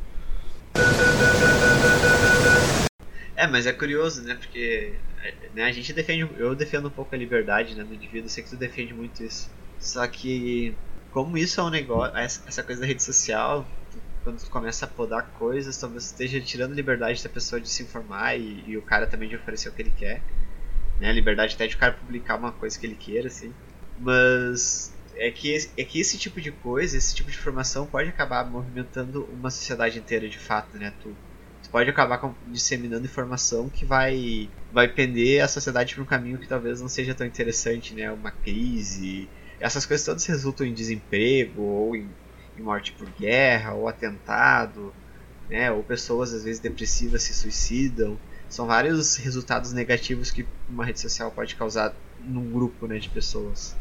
[3.39, 4.35] É, mas é curioso, né?
[4.35, 4.93] Porque
[5.53, 6.29] né, a gente defende.
[6.37, 9.49] Eu defendo um pouco a liberdade né, do indivíduo, sei que tu defende muito isso.
[9.79, 10.75] Só que,
[11.11, 13.65] como isso é um negócio, essa coisa da rede social,
[14.23, 18.37] quando tu começa a podar coisas, talvez esteja tirando liberdade da pessoa de se informar
[18.37, 20.21] e, e o cara também de oferecer o que ele quer
[20.99, 21.11] né?
[21.11, 23.53] Liberdade até de o cara publicar uma coisa que ele queira, assim.
[23.97, 28.45] Mas é que, é que esse tipo de coisa, esse tipo de informação pode acabar
[28.45, 30.93] movimentando uma sociedade inteira de fato, né?
[31.01, 31.15] Tu,
[31.69, 36.47] tu pode acabar disseminando informação que vai, vai pender a sociedade para um caminho que
[36.47, 38.11] talvez não seja tão interessante, né?
[38.11, 39.29] Uma crise.
[39.59, 42.09] Essas coisas todas resultam em desemprego, ou em,
[42.57, 44.91] em morte por guerra, ou atentado,
[45.47, 45.71] né?
[45.71, 48.17] Ou pessoas às vezes depressivas se suicidam
[48.49, 53.75] são vários resultados negativos que uma rede social pode causar num grupo né, de pessoas.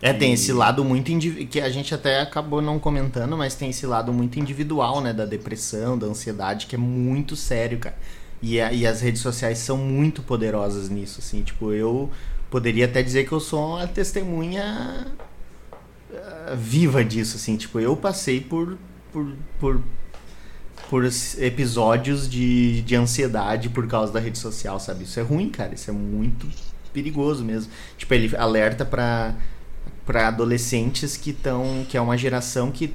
[0.00, 1.10] É, tem esse lado muito
[1.48, 5.24] que a gente até acabou não comentando, mas tem esse lado muito individual, né, da
[5.24, 7.96] depressão, da ansiedade, que é muito sério, cara.
[8.40, 12.08] E, a, e as redes sociais são muito poderosas nisso, assim, tipo, eu
[12.48, 15.08] poderia até dizer que eu sou uma testemunha
[16.12, 18.78] uh, viva disso, assim, tipo, eu passei por,
[19.12, 19.82] por, por
[20.88, 21.04] por
[21.38, 25.04] episódios de, de ansiedade por causa da rede social, sabe?
[25.04, 25.74] Isso é ruim, cara.
[25.74, 26.48] Isso é muito
[26.92, 27.70] perigoso mesmo.
[27.98, 29.34] Tipo, ele alerta para
[30.08, 32.94] para adolescentes que estão que é uma geração que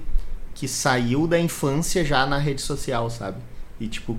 [0.56, 3.38] que saiu da infância já na rede social, sabe?
[3.80, 4.18] E tipo,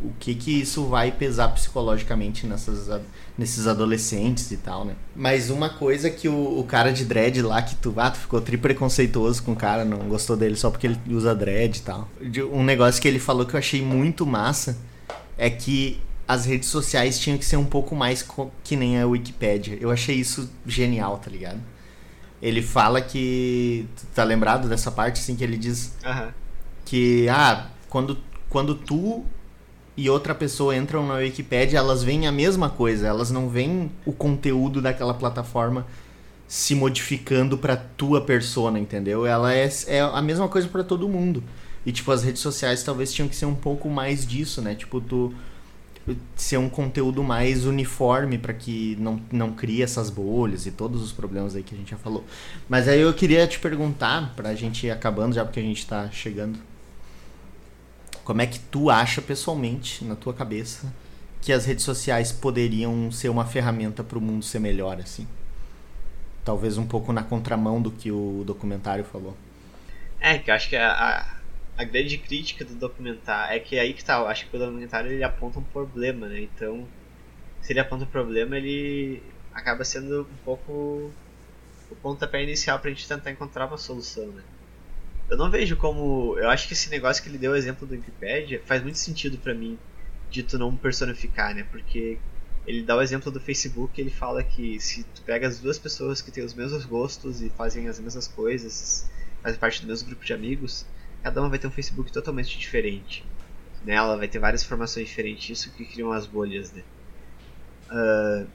[0.00, 2.88] o que que isso vai pesar psicologicamente nessas,
[3.36, 4.94] nesses adolescentes e tal, né?
[5.14, 8.40] Mas uma coisa que o, o cara de dread lá, que tu, ah, tu ficou
[8.40, 12.08] tri preconceituoso com o cara, não gostou dele só porque ele usa dread e tal.
[12.52, 14.78] Um negócio que ele falou que eu achei muito massa
[15.36, 18.24] é que as redes sociais tinham que ser um pouco mais
[18.62, 19.76] que nem a Wikipedia.
[19.80, 21.60] Eu achei isso genial, tá ligado?
[22.42, 23.86] Ele fala que.
[24.14, 26.28] Tá lembrado dessa parte, assim, que ele diz uhum.
[26.84, 28.18] que, ah, quando,
[28.48, 29.24] quando tu
[29.96, 34.12] e outra pessoa entram na Wikipedia, elas veem a mesma coisa, elas não veem o
[34.12, 35.86] conteúdo daquela plataforma
[36.48, 39.24] se modificando para tua persona, entendeu?
[39.26, 41.44] Ela é, é a mesma coisa para todo mundo.
[41.84, 44.74] E tipo, as redes sociais talvez tinham que ser um pouco mais disso, né?
[44.74, 45.34] Tipo, tu
[46.34, 51.12] ser um conteúdo mais uniforme para que não, não crie essas bolhas e todos os
[51.12, 52.24] problemas aí que a gente já falou.
[52.68, 56.10] Mas aí eu queria te perguntar, pra gente ir acabando já porque a gente tá
[56.10, 56.58] chegando
[58.24, 60.92] como é que tu acha pessoalmente, na tua cabeça,
[61.40, 65.26] que as redes sociais poderiam ser uma ferramenta para o mundo ser melhor, assim?
[66.44, 69.36] Talvez um pouco na contramão do que o documentário falou.
[70.20, 71.39] É, que eu acho que a, a,
[71.80, 74.58] a grande crítica do documentário é que é aí que tá, eu acho que o
[74.58, 76.42] documentário ele aponta um problema, né?
[76.42, 76.86] Então,
[77.62, 79.22] se ele aponta um problema, ele
[79.52, 81.10] acaba sendo um pouco
[81.90, 84.44] o pontapé inicial pra gente tentar encontrar uma solução, né?
[85.30, 86.36] eu não vejo como.
[86.38, 89.38] Eu acho que esse negócio que ele deu o exemplo do Wikipedia faz muito sentido
[89.38, 89.78] para mim
[90.28, 91.64] de tu não personificar, né?
[91.70, 92.18] Porque
[92.66, 96.20] ele dá o exemplo do Facebook, ele fala que se tu pega as duas pessoas
[96.20, 99.08] que têm os mesmos gostos e fazem as mesmas coisas,
[99.42, 100.84] fazem parte do mesmo grupo de amigos,
[101.22, 103.24] cada uma vai ter um Facebook totalmente diferente.
[103.84, 103.94] Né?
[103.94, 106.82] Ela vai ter várias informações diferentes, isso que criam as bolhas, né?
[107.90, 108.46] Uh,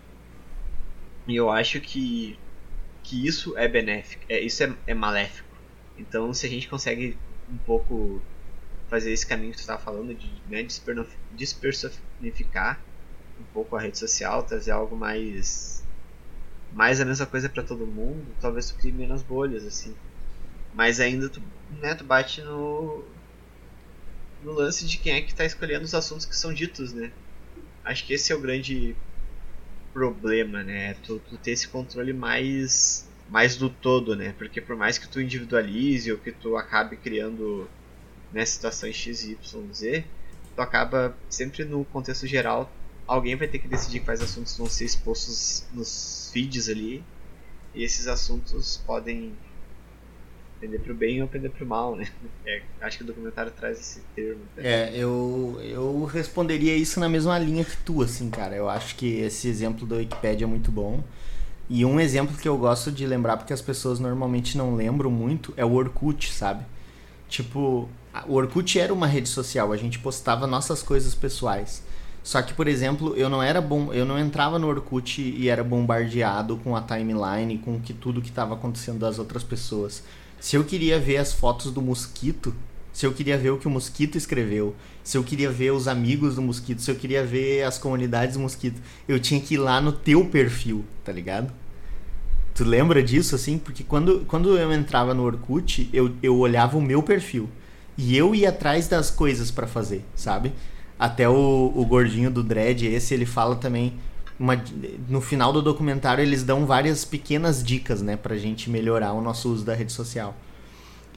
[1.28, 2.40] e eu acho que,
[3.04, 5.56] que isso é benéfico, é, isso é, é maléfico.
[5.98, 7.18] Então, se a gente consegue
[7.50, 8.22] um pouco
[8.88, 10.66] fazer esse caminho que tu estava falando de né,
[11.32, 12.80] despersonificar
[13.40, 15.84] um pouco a rede social, trazer algo mais
[16.72, 19.96] mais a mesma coisa para todo mundo, talvez tu crie menos bolhas assim.
[20.76, 21.42] Mas ainda tu,
[21.82, 23.04] né, tu bate no
[24.44, 27.12] no lance de quem é que está escolhendo os assuntos que são ditos, né?
[27.84, 28.96] Acho que esse é o grande
[29.94, 30.94] problema, né?
[30.96, 34.36] Tu, tu ter esse controle mais mais do todo, né?
[34.38, 37.68] Porque por mais que tu individualize ou que tu acabe criando
[38.32, 40.04] né, situações X, Y, Z,
[40.56, 42.72] tu acaba sempre no contexto geral,
[43.08, 47.04] alguém vai ter que decidir quais assuntos vão ser expostos nos feeds ali,
[47.74, 49.34] e esses assuntos podem
[50.66, 52.08] pender pro bem ou pender pro mal, né?
[52.46, 54.42] É, acho que o documentário traz esse termo.
[54.56, 54.64] Né?
[54.64, 58.56] É, eu, eu responderia isso na mesma linha que tu, assim, cara.
[58.56, 61.04] Eu acho que esse exemplo da Wikipedia é muito bom.
[61.70, 65.54] E um exemplo que eu gosto de lembrar, porque as pessoas normalmente não lembram muito,
[65.58, 66.64] é o Orkut, sabe?
[67.28, 67.90] Tipo,
[68.28, 71.84] o Orkut era uma rede social, a gente postava nossas coisas pessoais.
[72.24, 75.64] Só que, por exemplo, eu não era bom, eu não entrava no Orkut e era
[75.64, 80.04] bombardeado com a timeline, com que tudo que estava acontecendo das outras pessoas.
[80.46, 82.54] Se eu queria ver as fotos do mosquito,
[82.94, 86.36] se eu queria ver o que o mosquito escreveu, se eu queria ver os amigos
[86.36, 89.82] do mosquito, se eu queria ver as comunidades do mosquito, eu tinha que ir lá
[89.82, 91.52] no teu perfil, tá ligado?
[92.54, 93.58] Tu lembra disso, assim?
[93.58, 97.50] Porque quando, quando eu entrava no Orkut, eu, eu olhava o meu perfil.
[97.98, 100.54] E eu ia atrás das coisas para fazer, sabe?
[101.00, 103.96] Até o, o gordinho do Dread, esse, ele fala também.
[104.38, 104.62] Uma,
[105.08, 108.18] no final do documentário, eles dão várias pequenas dicas, né?
[108.18, 110.36] Pra gente melhorar o nosso uso da rede social.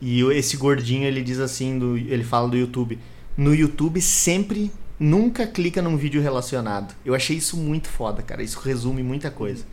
[0.00, 2.98] E esse gordinho, ele diz assim: do, ele fala do YouTube.
[3.36, 6.94] No YouTube, sempre, nunca clica num vídeo relacionado.
[7.04, 8.42] Eu achei isso muito foda, cara.
[8.42, 9.64] Isso resume muita coisa.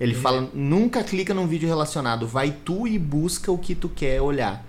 [0.00, 2.26] Ele fala: nunca clica num vídeo relacionado.
[2.26, 4.64] Vai tu e busca o que tu quer olhar.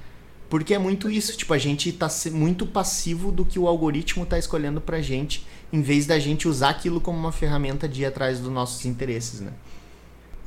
[0.50, 4.38] Porque é muito isso, tipo, a gente tá muito passivo do que o algoritmo tá
[4.38, 8.40] escolhendo pra gente, em vez da gente usar aquilo como uma ferramenta de ir atrás
[8.40, 9.52] dos nossos interesses, né?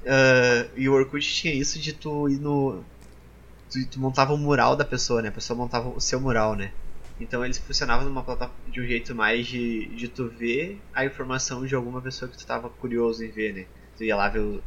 [0.05, 2.83] Uh, e o Orkut tinha isso de tu ir no.
[3.71, 5.29] Tu, tu, montava o mural da pessoa, né?
[5.29, 6.73] A pessoa montava o seu mural, né?
[7.21, 11.67] Então eles funcionavam numa plataforma de um jeito mais de, de tu ver a informação
[11.67, 13.67] de alguma pessoa que tu tava curioso em ver, né?
[13.97, 14.63] Tu ia lá ver o,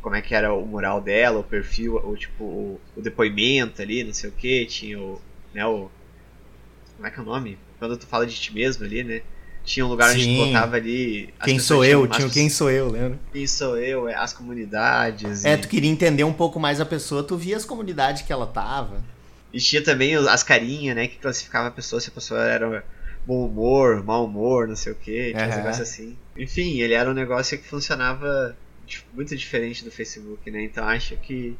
[0.00, 4.02] como é que era o mural dela, o perfil, o tipo, o, o depoimento ali,
[4.02, 5.20] não sei o que, tinha o,
[5.52, 5.90] né, o
[7.00, 7.58] como é que é o nome?
[7.78, 9.22] Quando tu fala de ti mesmo ali, né?
[9.64, 10.16] Tinha um lugar Sim.
[10.16, 11.32] onde tu botava ali.
[11.42, 12.06] Quem sou eu?
[12.06, 13.18] Tinha o quem sou eu, lembra?
[13.32, 15.46] Quem sou eu, é, as comunidades.
[15.46, 15.56] É, e...
[15.56, 19.02] tu queria entender um pouco mais a pessoa, tu via as comunidades que ela tava.
[19.50, 21.08] E tinha também as carinhas, né?
[21.08, 22.84] Que classificava a pessoa se a pessoa era
[23.26, 25.52] bom humor, mau humor, não sei o que, tinha uhum.
[25.52, 26.18] um negócio assim.
[26.36, 28.54] Enfim, ele era um negócio que funcionava
[29.12, 30.62] muito diferente do Facebook, né?
[30.62, 31.56] Então acho que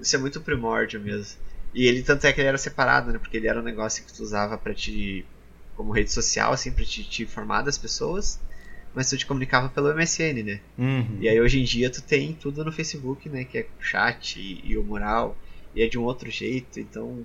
[0.00, 1.38] isso é muito primórdio mesmo.
[1.74, 3.18] E ele tanto é que ele era separado, né?
[3.18, 5.24] Porque ele era um negócio que tu usava para te
[5.76, 8.40] como rede social, assim, para te, te informar das pessoas,
[8.92, 10.60] mas tu te comunicava pelo MSN, né?
[10.76, 11.18] Uhum.
[11.20, 13.44] E aí hoje em dia tu tem tudo no Facebook, né?
[13.44, 15.38] Que é chat e, e o mural,
[15.74, 17.24] e é de um outro jeito, então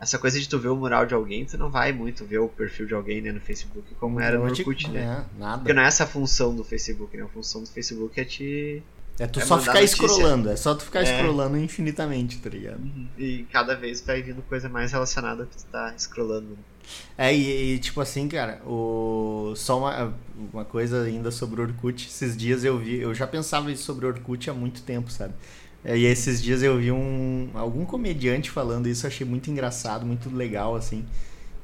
[0.00, 2.48] essa coisa de tu ver o mural de alguém, tu não vai muito ver o
[2.48, 5.00] perfil de alguém né, no Facebook como era no Orkut, né?
[5.00, 5.58] É, nada.
[5.58, 7.22] Porque não é essa a função do Facebook, né?
[7.22, 8.82] A função do Facebook é te.
[9.18, 9.96] É tu é só ficar notícia.
[9.96, 11.04] scrollando, é só tu ficar é.
[11.04, 12.82] scrollando infinitamente, tá ligado?
[12.82, 13.06] Uhum.
[13.16, 16.58] E cada vez vai vindo coisa mais relacionada que tu tá scrollando.
[17.16, 19.54] É, e, e, tipo assim, cara, o...
[19.56, 20.14] só uma,
[20.52, 22.08] uma coisa ainda sobre o Orkut.
[22.08, 25.32] Esses dias eu vi, eu já pensava isso sobre o Orkut há muito tempo, sabe?
[25.84, 30.34] É, e esses dias eu vi um algum comediante falando isso, achei muito engraçado, muito
[30.34, 31.04] legal assim,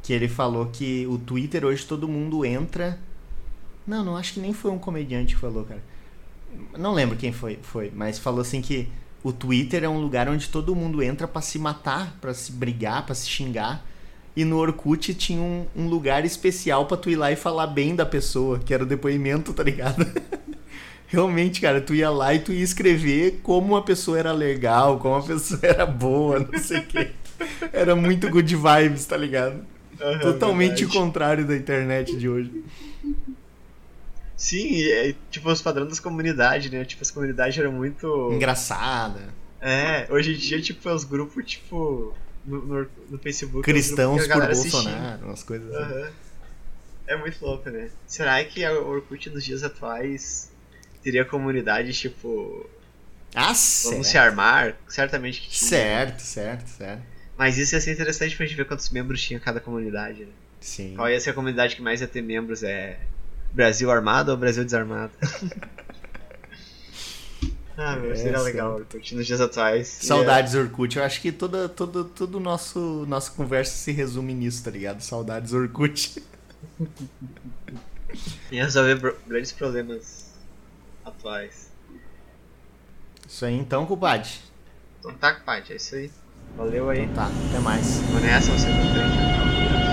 [0.02, 2.98] que ele falou que o Twitter hoje todo mundo entra.
[3.86, 5.82] Não, não acho que nem foi um comediante que falou, cara.
[6.76, 8.88] Não lembro quem foi, foi, mas falou assim que
[9.22, 13.06] o Twitter é um lugar onde todo mundo entra para se matar, para se brigar,
[13.06, 13.86] para se xingar.
[14.36, 17.94] E no Orkut tinha um, um lugar especial para tu ir lá e falar bem
[17.94, 20.06] da pessoa, que era o depoimento, tá ligado?
[21.10, 25.16] realmente, cara, tu ia lá e tu ia escrever como a pessoa era legal, como
[25.16, 27.10] a pessoa era boa, não sei o quê.
[27.72, 29.64] Era muito good vibes, tá ligado?
[30.00, 32.64] Uhum, Totalmente o contrário da internet de hoje.
[34.36, 36.82] Sim, é, tipo os padrões das comunidades, né?
[36.84, 38.32] Tipo, as comunidades eram muito.
[38.32, 39.20] Engraçada.
[39.60, 42.14] É, hoje em dia, tipo, é os grupos, tipo.
[42.46, 43.62] No, no, no Facebook.
[43.62, 45.94] Cristãos é por Bolsonaro, umas coisas assim.
[45.94, 46.06] Uhum.
[47.06, 47.90] É muito louco, né?
[48.06, 50.49] Será que a Orkut nos dias atuais
[51.02, 52.68] teria comunidade tipo.
[53.34, 54.04] Ah, Vamos certo.
[54.04, 54.76] se armar?
[54.88, 55.68] Certamente que tinha.
[55.68, 57.02] Certo, certo, certo.
[57.38, 60.24] Mas isso ia ser interessante pra gente ver quantos membros tinha cada comunidade.
[60.24, 60.32] Né?
[60.60, 60.94] Sim.
[60.94, 62.62] Qual ia ser a comunidade que mais ia ter membros?
[62.62, 62.98] É
[63.52, 65.12] Brasil armado ou Brasil desarmado?
[67.76, 69.88] ah, meu, seria É, legal, Orkut nos dias atuais.
[69.88, 70.98] Saudades Orkut.
[70.98, 75.00] Eu acho que toda, todo o nosso nossa conversa se resume nisso, tá ligado?
[75.00, 76.22] Saudades Orkut.
[78.50, 80.19] Ia resolver grandes problemas
[81.10, 81.70] atuais.
[83.26, 84.30] Isso aí então, compadre.
[84.98, 86.10] Então tá, Paty, é isso aí.
[86.56, 87.02] Valeu aí.
[87.02, 88.00] Então tá, até mais.
[88.10, 89.89] Vou nessa, você pra frente.